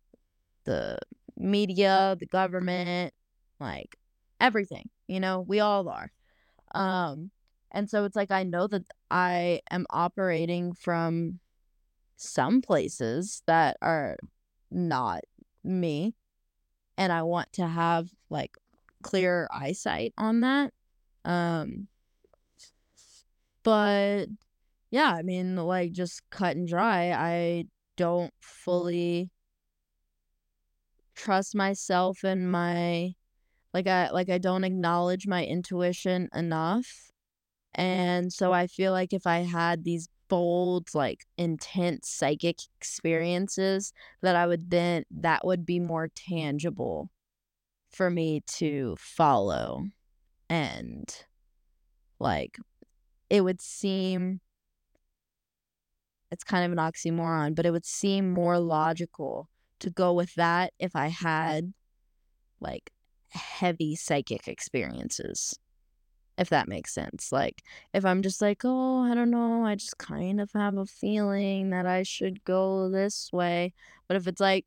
the 0.66 0.98
media, 1.38 2.16
the 2.20 2.26
government, 2.28 3.14
like, 3.60 3.98
everything, 4.40 4.90
you 5.08 5.20
know, 5.20 5.42
we 5.42 5.60
all 5.60 5.90
are. 5.90 6.12
Um, 6.74 7.32
and 7.76 7.90
so 7.90 8.06
it's 8.06 8.16
like 8.16 8.32
I 8.32 8.44
know 8.44 8.68
that 8.68 8.84
I 9.12 9.62
am 9.72 9.86
operating 9.92 10.74
from 10.74 11.40
some 12.18 12.62
places 12.62 13.44
that 13.48 13.78
are 13.82 14.18
not 14.72 15.22
me, 15.64 16.16
and 16.98 17.12
I 17.14 17.24
want 17.24 17.54
to 17.54 17.68
have, 17.68 18.10
like, 18.30 18.58
clear 19.04 19.48
eyesight 19.54 20.14
on 20.18 20.42
that. 20.42 20.74
Um 21.26 21.88
but, 23.64 24.28
yeah, 24.92 25.14
I 25.14 25.24
mean, 25.24 25.56
like, 25.56 25.92
just 25.92 26.22
cut 26.30 26.56
and 26.56 26.68
dry, 26.68 27.12
I 27.12 27.66
don't 27.98 28.34
fully 28.40 29.32
trust 31.16 31.56
myself 31.56 32.24
and 32.24 32.52
my 32.52 33.14
like, 33.74 33.88
I 33.88 34.10
like, 34.12 34.30
I 34.30 34.38
don't 34.40 34.64
acknowledge 34.66 35.28
my 35.28 35.46
intuition 35.46 36.30
enough, 36.34 37.12
and 37.76 38.34
so 38.34 38.54
I 38.54 38.68
feel 38.68 38.92
like 38.94 39.14
if 39.14 39.28
I 39.28 39.40
had 39.40 39.84
these 39.84 40.10
bold, 40.30 40.90
like, 40.96 41.26
intense 41.38 42.10
psychic 42.10 42.60
experiences 42.78 43.94
that 44.22 44.36
I 44.36 44.48
would 44.48 44.70
then 44.72 45.06
that 45.12 45.46
would 45.46 45.66
be 45.66 45.80
more 45.80 46.10
tangible 46.16 47.10
for 47.92 48.10
me 48.12 48.42
to 48.58 48.96
follow, 49.00 49.86
and, 50.50 51.14
like, 52.20 52.58
it 53.30 53.42
would 53.44 53.62
seem 53.62 54.42
it's 56.32 56.44
kind 56.44 56.66
of 56.66 56.72
an 56.72 56.78
oxymoron, 56.78 57.56
but 57.56 57.66
it 57.66 57.72
would 57.72 57.86
seem 57.86 58.32
more 58.32 58.60
logical 58.60 59.50
to 59.80 59.90
go 59.90 60.14
with 60.14 60.34
that 60.36 60.74
if 60.80 60.96
I 60.96 61.08
had, 61.08 61.74
like, 62.60 62.92
heavy 63.30 63.96
psychic 63.96 64.48
experiences, 64.48 65.60
if 66.38 66.50
that 66.50 66.68
makes 66.68 66.94
sense. 66.94 67.32
Like, 67.32 67.64
if 67.94 68.06
I'm 68.06 68.22
just 68.22 68.42
like, 68.42 68.62
"Oh, 68.66 69.02
I 69.04 69.16
don't 69.16 69.32
know, 69.32 69.66
I 69.66 69.76
just 69.76 69.98
kind 69.98 70.42
of 70.42 70.52
have 70.54 70.78
a 70.78 70.86
feeling 70.86 71.70
that 71.72 71.86
I 71.86 72.04
should 72.04 72.44
go 72.44 72.90
this 72.90 73.32
way." 73.34 73.74
But 74.08 74.18
if 74.18 74.28
it's 74.28 74.42
like, 74.42 74.66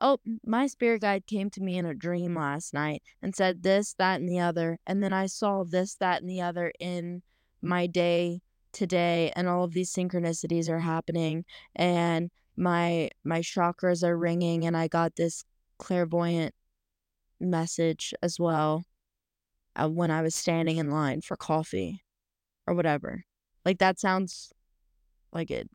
"Oh, 0.00 0.18
my 0.44 0.66
spirit 0.66 1.02
guide 1.02 1.26
came 1.26 1.50
to 1.50 1.60
me 1.62 1.76
in 1.78 1.86
a 1.86 1.94
dream 1.94 2.34
last 2.34 2.72
night 2.74 3.02
and 3.22 3.34
said 3.34 3.62
this, 3.62 3.94
that, 3.94 4.20
and 4.20 4.28
the 4.28 4.38
other, 4.40 4.78
and 4.86 5.02
then 5.02 5.12
I 5.12 5.26
saw 5.26 5.64
this, 5.64 5.94
that, 5.96 6.20
and 6.22 6.30
the 6.30 6.40
other 6.40 6.72
in 6.80 7.22
my 7.62 7.86
day 7.86 8.40
today, 8.72 9.32
and 9.36 9.48
all 9.48 9.64
of 9.64 9.72
these 9.72 9.92
synchronicities 9.92 10.68
are 10.68 10.80
happening, 10.80 11.44
and 11.74 12.30
my 12.56 13.10
my 13.24 13.40
chakras 13.40 14.02
are 14.04 14.16
ringing, 14.18 14.64
and 14.66 14.76
I 14.76 14.88
got 14.88 15.16
this 15.16 15.44
clairvoyant 15.78 16.54
message 17.40 18.14
as 18.22 18.38
well, 18.40 18.84
when 19.86 20.10
I 20.10 20.22
was 20.22 20.34
standing 20.34 20.76
in 20.78 20.90
line 20.90 21.20
for 21.20 21.36
coffee," 21.36 22.02
or 22.66 22.74
whatever. 22.74 23.24
Like, 23.64 23.78
that 23.78 23.98
sounds 24.00 24.52
like 25.32 25.50
it 25.50 25.68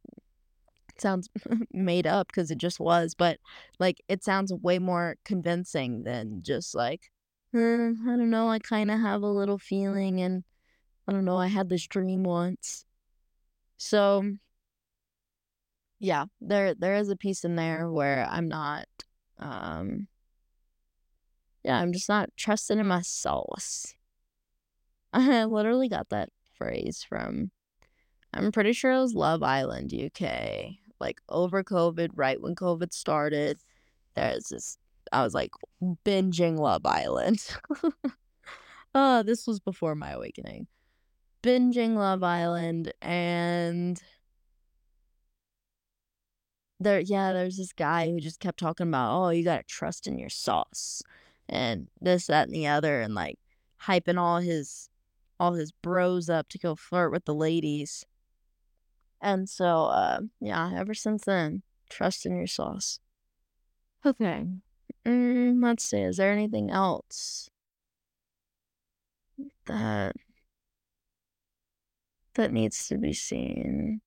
sounds 0.97 1.29
made 1.73 2.07
up 2.07 2.27
because 2.27 2.51
it 2.51 2.57
just 2.57 2.79
was, 2.79 3.15
but, 3.15 3.39
like, 3.79 4.01
it 4.07 4.23
sounds 4.23 4.53
way 4.53 4.79
more 4.79 5.15
convincing 5.25 6.03
than 6.03 6.41
just 6.43 6.75
like, 6.75 7.11
"Uh, 7.53 7.57
I 7.59 8.15
don't 8.17 8.29
know, 8.29 8.49
I 8.49 8.59
kinda 8.59 8.97
have 8.97 9.21
a 9.23 9.27
little 9.27 9.57
feeling, 9.59 10.21
and 10.21 10.43
I 11.07 11.13
don't 11.13 11.25
know, 11.25 11.37
I 11.37 11.47
had 11.47 11.69
this 11.69 11.87
dream 11.87 12.23
once." 12.23 12.85
So 13.77 14.23
yeah, 15.99 16.25
there 16.41 16.73
there 16.75 16.95
is 16.95 17.09
a 17.09 17.15
piece 17.15 17.43
in 17.45 17.55
there 17.55 17.89
where 17.89 18.27
I'm 18.29 18.47
not, 18.47 18.87
um 19.39 20.07
yeah, 21.63 21.79
I'm 21.79 21.93
just 21.93 22.09
not 22.09 22.29
trusting 22.37 22.79
in 22.79 22.87
my 22.87 23.01
sauce. 23.01 23.95
I 25.13 25.45
literally 25.45 25.89
got 25.89 26.09
that 26.09 26.29
phrase 26.53 27.05
from 27.07 27.51
I'm 28.33 28.51
pretty 28.51 28.73
sure 28.73 28.91
it 28.91 28.99
was 28.99 29.13
Love 29.13 29.43
Island 29.43 29.93
UK, 29.93 30.77
like, 30.99 31.19
over 31.29 31.63
COVID, 31.63 32.09
right 32.15 32.41
when 32.41 32.55
COVID 32.55 32.93
started, 32.93 33.59
there's 34.15 34.45
this 34.49 34.77
I 35.11 35.23
was, 35.23 35.33
like, 35.33 35.51
binging 36.05 36.57
Love 36.57 36.85
Island. 36.85 37.45
Uh, 38.95 39.23
this 39.23 39.47
was 39.47 39.59
before 39.59 39.95
my 39.95 40.11
awakening. 40.11 40.67
Binging 41.43 41.95
Love 41.95 42.23
Island, 42.23 42.93
and 43.01 44.01
there 46.79 46.99
yeah, 46.99 47.33
there's 47.33 47.57
this 47.57 47.73
guy 47.73 48.09
who 48.09 48.19
just 48.19 48.39
kept 48.39 48.59
talking 48.59 48.87
about, 48.87 49.15
"Oh, 49.17 49.29
you 49.29 49.43
gotta 49.43 49.63
trust 49.63 50.07
in 50.07 50.17
your 50.19 50.29
sauce," 50.29 51.01
and 51.49 51.87
this, 52.01 52.27
that, 52.27 52.47
and 52.47 52.55
the 52.55 52.67
other, 52.67 53.01
and, 53.01 53.13
like, 53.15 53.39
hyping 53.83 54.17
all 54.17 54.39
his 54.39 54.89
all 55.39 55.53
his 55.53 55.71
bros 55.71 56.29
up 56.29 56.47
to 56.47 56.57
go 56.59 56.75
flirt 56.75 57.11
with 57.11 57.25
the 57.25 57.33
ladies. 57.33 58.05
And 59.21 59.49
so, 59.49 59.85
uh, 59.85 60.21
yeah, 60.39 60.71
ever 60.75 60.93
since 60.93 61.25
then, 61.25 61.63
trust 61.89 62.25
in 62.25 62.35
your 62.35 62.47
sauce. 62.47 62.99
Okay. 64.05 64.45
Mm, 65.05 65.63
let's 65.63 65.83
see, 65.85 66.01
is 66.01 66.17
there 66.17 66.31
anything 66.31 66.69
else 66.71 67.49
that 69.65 70.15
that 72.35 72.51
needs 72.51 72.87
to 72.87 72.97
be 72.97 73.13
seen? 73.13 74.01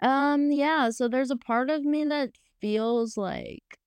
Um, 0.00 0.50
yeah, 0.50 0.90
so 0.90 1.08
there's 1.08 1.30
a 1.30 1.36
part 1.36 1.70
of 1.70 1.84
me 1.84 2.04
that 2.04 2.30
feels 2.60 3.16
like 3.16 3.78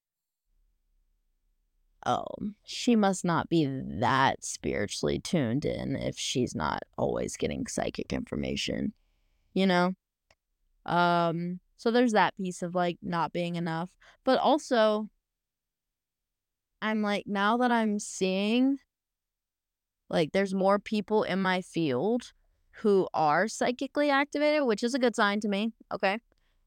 "Oh, 2.05 2.25
she 2.65 2.95
must 2.95 3.23
not 3.23 3.49
be 3.49 3.65
that 3.65 4.43
spiritually 4.43 5.19
tuned 5.19 5.65
in 5.65 5.95
if 5.95 6.17
she's 6.17 6.53
not 6.55 6.83
always 6.97 7.37
getting 7.37 7.65
psychic 7.67 8.11
information," 8.13 8.93
you 9.53 9.65
know? 9.67 9.93
Um, 10.85 11.59
so 11.77 11.91
there's 11.91 12.13
that 12.13 12.35
piece 12.37 12.61
of, 12.61 12.75
like, 12.75 12.97
not 13.01 13.33
being 13.33 13.55
enough, 13.55 13.89
but 14.25 14.39
also 14.39 15.09
I'm 16.81 17.01
like, 17.01 17.25
now 17.27 17.57
that 17.57 17.71
I'm 17.71 17.99
seeing 17.99 18.79
like, 20.09 20.31
there's 20.31 20.53
more 20.53 20.79
people 20.79 21.23
in 21.23 21.41
my 21.41 21.61
field 21.61 22.33
who 22.81 23.07
are 23.13 23.47
psychically 23.47 24.09
activated, 24.09 24.65
which 24.65 24.83
is 24.83 24.93
a 24.93 24.99
good 24.99 25.15
sign 25.15 25.39
to 25.41 25.47
me, 25.47 25.73
okay? 25.93 26.19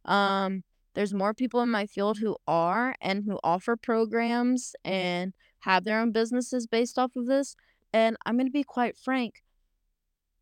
Um, 0.05 0.63
there's 0.95 1.13
more 1.13 1.35
people 1.35 1.61
in 1.61 1.71
my 1.71 1.87
field 1.87 2.19
who 2.19 2.37
are 2.47 2.95
and 3.01 3.25
who 3.25 3.39
offer 3.45 3.77
programs 3.77 4.75
and 4.85 5.35
have 5.61 5.85
their 5.85 6.01
own 6.01 6.13
businesses 6.13 6.67
based 6.67 6.99
off 6.99 7.17
of 7.17 7.27
this, 7.27 7.57
and 7.93 8.17
I'm 8.25 8.37
gonna 8.39 8.51
be 8.51 8.65
quite 8.65 8.97
frank 8.97 9.43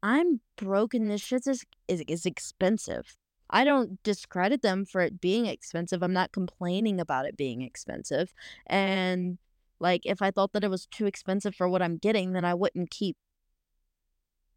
I'm 0.02 0.40
broke 0.56 0.92
and 0.94 1.10
this 1.10 1.22
shit 1.22 1.46
is 1.46 1.64
is 1.88 2.02
is 2.06 2.26
expensive. 2.26 3.16
I 3.50 3.64
don't 3.64 4.02
discredit 4.02 4.62
them 4.62 4.84
for 4.84 5.00
it 5.00 5.20
being 5.20 5.46
expensive, 5.46 6.02
I'm 6.02 6.12
not 6.12 6.32
complaining 6.32 7.00
about 7.00 7.26
it 7.26 7.36
being 7.36 7.62
expensive, 7.62 8.32
and, 8.66 9.38
like, 9.80 10.02
if 10.06 10.22
I 10.22 10.30
thought 10.30 10.52
that 10.54 10.64
it 10.64 10.70
was 10.70 10.86
too 10.86 11.06
expensive 11.06 11.54
for 11.54 11.68
what 11.68 11.82
I'm 11.82 11.96
getting, 11.98 12.32
then 12.32 12.44
I 12.44 12.54
wouldn't 12.54 12.90
keep 12.90 13.16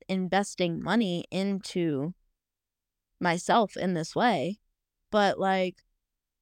investing 0.08 0.82
money 0.82 1.26
into 1.32 2.14
myself 3.20 3.76
in 3.76 3.94
this 3.94 4.16
way, 4.16 4.60
but, 5.12 5.40
like, 5.40 5.84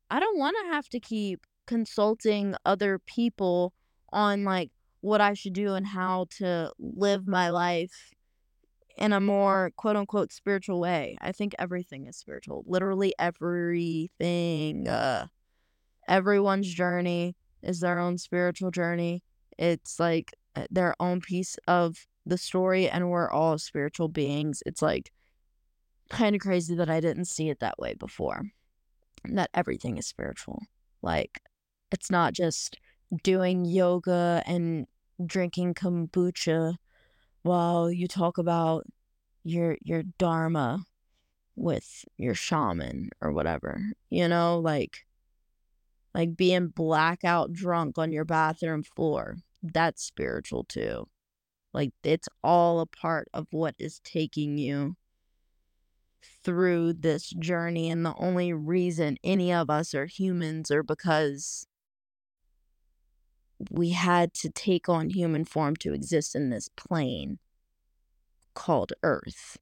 I 0.10 0.20
don't 0.20 0.38
wanna 0.38 0.66
have 0.74 0.90
to 0.90 1.00
keep 1.00 1.46
consulting 1.66 2.56
other 2.66 3.00
people 3.00 3.74
on, 4.12 4.44
like, 4.44 4.72
what 5.02 5.22
I 5.22 5.34
should 5.34 5.54
do 5.54 5.74
and 5.76 5.88
how 5.88 6.26
to 6.38 6.72
live 6.80 7.28
my 7.28 7.50
life 7.50 8.12
in 8.98 9.14
a 9.14 9.20
more, 9.20 9.72
quote, 9.76 9.96
unquote, 9.96 10.32
"spiritual 10.32 10.80
way." 10.80 11.18
I 11.22 11.32
think 11.32 11.54
everything 11.60 12.08
is 12.08 12.18
spiritual, 12.18 12.64
literally 12.68 13.14
everything, 13.20 14.88
uh, 14.88 15.28
everyone's 16.08 16.74
journey 16.74 17.36
is 17.62 17.80
their 17.82 18.00
own 18.00 18.18
spiritual 18.18 18.72
journey. 18.72 19.24
It's, 19.58 20.00
like, 20.00 20.34
their 20.70 20.96
own 21.00 21.22
piece 21.22 21.58
of 21.68 22.08
the 22.26 22.38
story, 22.38 22.90
and 22.90 23.10
we're 23.10 23.30
all 23.30 23.58
spiritual 23.58 24.08
beings. 24.10 24.64
It's, 24.66 24.82
like, 24.82 25.12
kinda 26.10 26.40
crazy 26.40 26.76
that 26.76 26.90
I 26.90 27.00
didn't 27.00 27.26
see 27.26 27.50
it 27.50 27.60
that 27.60 27.80
way 27.80 27.94
before, 27.96 28.52
that 29.26 29.50
everything 29.54 29.98
is 29.98 30.08
spiritual. 30.08 30.62
Like, 31.02 31.42
it's 31.92 32.12
not 32.12 32.34
just 32.34 32.78
doing 33.24 33.66
yoga 33.66 34.44
and 34.46 34.88
drinking 35.26 35.74
kombucha 35.76 36.76
while 37.44 37.92
you 37.92 38.08
talk 38.08 38.38
about 38.38 38.86
your 39.44 39.78
your 39.84 40.04
dharma 40.04 40.86
with 41.56 42.06
your 42.18 42.34
shaman 42.36 43.10
or 43.22 43.32
whatever, 43.32 43.82
you 44.10 44.28
know, 44.28 44.60
like 44.60 45.06
like 46.14 46.36
being 46.36 46.68
blackout 46.70 47.54
drunk 47.54 47.98
on 47.98 48.12
your 48.12 48.26
bathroom 48.26 48.84
floor. 48.84 49.38
That's 49.62 50.04
spiritual 50.04 50.64
too. 50.64 51.08
Like 51.76 51.92
it's 52.06 52.30
all 52.42 52.80
a 52.80 52.86
part 52.86 53.28
of 53.34 53.48
what 53.52 53.76
is 53.78 54.00
taking 54.06 54.58
you 54.58 54.96
through 56.42 56.94
this 56.94 57.32
journey 57.32 57.90
and 57.90 58.06
the 58.06 58.16
only 58.18 58.54
reason 58.54 59.18
any 59.26 59.52
of 59.52 59.70
us 59.70 59.94
are 59.94 60.06
humans 60.06 60.72
are 60.72 60.84
because 60.84 61.68
we 63.70 63.90
had 63.90 64.34
to 64.36 64.50
take 64.50 64.88
on 64.88 65.10
human 65.10 65.44
form 65.44 65.76
to 65.76 65.94
exist 65.94 66.34
in 66.34 66.50
this 66.50 66.70
plane 66.78 67.40
called 68.54 68.94
Earth. 69.04 69.58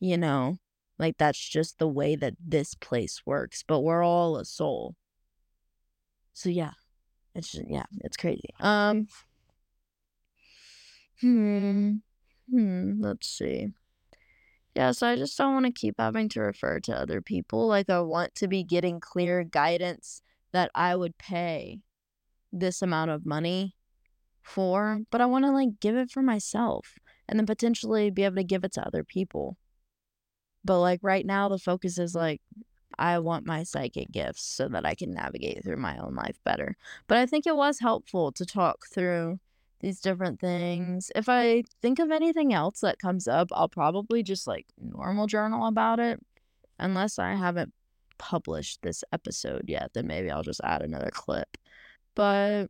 You 0.00 0.18
know, 0.18 0.56
like 0.98 1.18
that's 1.18 1.38
just 1.38 1.78
the 1.78 1.86
way 1.86 2.16
that 2.16 2.34
this 2.44 2.74
place 2.74 3.22
works, 3.24 3.62
but 3.62 3.78
we're 3.78 4.04
all 4.04 4.36
a 4.36 4.44
soul. 4.44 4.96
So 6.32 6.48
yeah, 6.48 6.72
it's 7.32 7.52
just, 7.52 7.68
yeah, 7.68 7.86
it's 8.00 8.16
crazy. 8.16 8.50
Um, 8.58 9.06
hmm, 11.20 11.94
hmm, 12.50 13.00
let's 13.00 13.28
see. 13.28 13.72
Yeah, 14.74 14.90
so 14.90 15.06
I 15.06 15.16
just 15.16 15.38
don't 15.38 15.54
want 15.54 15.66
to 15.66 15.72
keep 15.72 15.96
having 15.98 16.28
to 16.30 16.40
refer 16.40 16.80
to 16.80 16.98
other 17.00 17.20
people. 17.20 17.68
Like 17.68 17.88
I 17.88 18.00
want 18.00 18.34
to 18.36 18.48
be 18.48 18.64
getting 18.64 18.98
clear 18.98 19.44
guidance 19.44 20.20
that 20.52 20.70
I 20.74 20.96
would 20.96 21.16
pay 21.16 21.80
this 22.52 22.82
amount 22.82 23.10
of 23.10 23.26
money 23.26 23.76
for, 24.42 25.00
but 25.10 25.20
I 25.20 25.26
want 25.26 25.44
to 25.44 25.52
like 25.52 25.80
give 25.80 25.96
it 25.96 26.10
for 26.10 26.22
myself 26.22 26.98
and 27.28 27.38
then 27.38 27.46
potentially 27.46 28.10
be 28.10 28.24
able 28.24 28.36
to 28.36 28.44
give 28.44 28.64
it 28.64 28.72
to 28.72 28.86
other 28.86 29.04
people. 29.04 29.56
But 30.64 30.80
like 30.80 31.00
right 31.02 31.26
now, 31.26 31.48
the 31.48 31.58
focus 31.58 31.98
is 31.98 32.14
like, 32.14 32.40
I 32.98 33.18
want 33.18 33.46
my 33.46 33.64
psychic 33.64 34.10
gifts 34.12 34.44
so 34.44 34.68
that 34.68 34.86
I 34.86 34.94
can 34.94 35.12
navigate 35.12 35.64
through 35.64 35.76
my 35.76 35.98
own 35.98 36.14
life 36.14 36.38
better. 36.44 36.76
But 37.06 37.18
I 37.18 37.26
think 37.26 37.46
it 37.46 37.56
was 37.56 37.80
helpful 37.80 38.32
to 38.32 38.46
talk 38.46 38.86
through 38.92 39.40
these 39.80 40.00
different 40.00 40.40
things. 40.40 41.10
If 41.14 41.28
I 41.28 41.64
think 41.82 41.98
of 41.98 42.10
anything 42.10 42.54
else 42.54 42.80
that 42.80 42.98
comes 42.98 43.28
up, 43.28 43.48
I'll 43.52 43.68
probably 43.68 44.22
just 44.22 44.46
like 44.46 44.66
normal 44.78 45.26
journal 45.26 45.66
about 45.66 46.00
it. 46.00 46.20
Unless 46.78 47.18
I 47.18 47.34
haven't 47.34 47.72
published 48.18 48.82
this 48.82 49.04
episode 49.12 49.64
yet, 49.68 49.90
then 49.94 50.06
maybe 50.06 50.30
I'll 50.30 50.42
just 50.42 50.60
add 50.64 50.82
another 50.82 51.10
clip. 51.12 51.56
But 52.14 52.66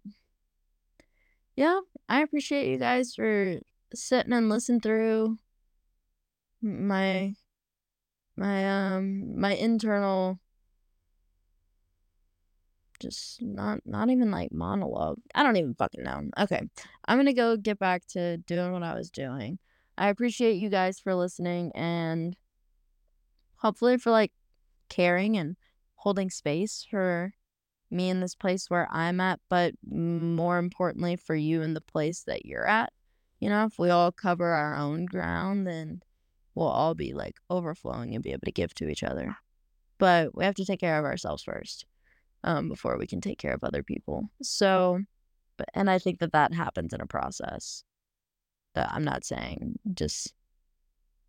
yeah, 1.57 1.81
I 2.09 2.23
appreciate 2.23 2.71
you 2.71 2.79
guys 2.79 3.15
for 3.15 3.59
sitting 3.95 4.33
and 4.33 4.49
listening 4.49 4.81
through 4.81 5.39
my 6.61 7.35
my 8.37 8.95
um 8.95 9.39
my 9.39 9.55
internal 9.55 10.41
just 13.05 13.43
not 13.43 13.81
not 13.85 14.11
even 14.11 14.31
like 14.31 14.51
monologue. 14.51 15.19
I 15.35 15.43
don't 15.43 15.57
even 15.57 15.75
fucking 15.75 16.03
know. 16.03 16.23
Okay. 16.39 16.63
I'm 17.07 17.17
going 17.17 17.27
to 17.27 17.33
go 17.33 17.57
get 17.57 17.79
back 17.79 18.07
to 18.09 18.39
doing 18.39 18.73
what 18.73 18.83
I 18.83 18.95
was 18.95 19.11
doing. 19.11 19.59
I 19.97 20.09
appreciate 20.09 20.55
you 20.55 20.71
guys 20.71 20.99
for 20.99 21.15
listening 21.15 21.71
and 21.75 22.37
hopefully 23.57 23.99
for 23.99 24.11
like 24.11 24.33
caring 24.89 25.37
and 25.37 25.57
holding 25.97 26.31
space 26.31 26.87
for 26.91 27.33
me 27.91 28.09
in 28.09 28.21
this 28.21 28.35
place 28.35 28.69
where 28.69 28.89
I'm 28.91 29.21
at, 29.21 29.39
but 29.49 29.75
more 29.89 30.59
importantly 30.59 31.17
for 31.17 31.37
you 31.37 31.63
in 31.63 31.75
the 31.75 31.81
place 31.81 32.25
that 32.25 32.45
you're 32.45 32.67
at. 32.67 32.93
You 33.39 33.51
know, 33.51 33.67
if 33.67 33.79
we 33.79 33.91
all 33.91 34.11
cover 34.11 34.47
our 34.47 34.75
own 34.75 35.05
ground, 35.07 35.67
then 35.67 36.03
we'll 36.55 36.67
all 36.67 36.95
be 36.95 37.13
like 37.13 37.37
overflowing 37.51 38.15
and 38.15 38.25
be 38.25 38.33
able 38.33 38.47
to 38.47 38.53
give 38.53 38.75
to 38.75 38.89
each 38.89 39.03
other. 39.03 39.37
But 39.99 40.35
we 40.37 40.45
have 40.45 40.55
to 40.57 40.65
take 40.65 40.81
care 40.81 40.99
of 40.99 41.05
ourselves 41.05 41.43
first 41.43 41.87
um, 42.45 42.69
before 42.69 42.97
we 42.99 43.07
can 43.07 43.21
take 43.21 43.39
care 43.39 43.55
of 43.55 43.65
other 43.65 43.83
people. 43.83 44.31
So, 44.43 45.01
but, 45.57 45.69
and 45.75 45.91
I 45.91 45.99
think 45.99 46.21
that 46.21 46.33
that 46.33 46.55
happens 46.55 46.93
in 46.93 47.01
a 47.01 47.07
process. 47.07 47.83
That 48.75 48.91
I'm 48.93 49.05
not 49.05 49.25
saying 49.25 49.79
just 49.95 50.35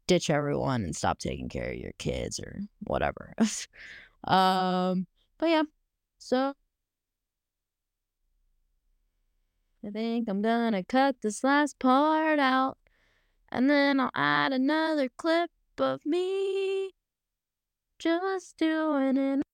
ditch 0.08 0.30
everyone 0.30 0.84
and 0.84 0.96
stop 0.96 1.20
taking 1.20 1.50
care 1.50 1.72
of 1.72 1.78
your 1.78 1.94
kids 1.98 2.40
or 2.40 2.60
whatever. 2.82 3.34
um, 4.26 5.08
but 5.38 5.50
yeah, 5.50 5.64
so 6.18 6.54
I 9.86 9.90
think 9.92 10.28
I'm 10.28 10.42
gonna 10.42 10.84
cut 10.84 11.18
this 11.22 11.44
last 11.44 11.80
part 11.80 12.40
out. 12.40 12.78
And 13.50 13.70
then 13.70 14.00
I'll 14.00 14.12
add 14.16 14.52
another 14.52 15.08
clip 15.18 15.52
of 15.78 16.06
me 16.06 16.92
just 18.00 18.58
doing 18.58 19.18
it. 19.18 19.46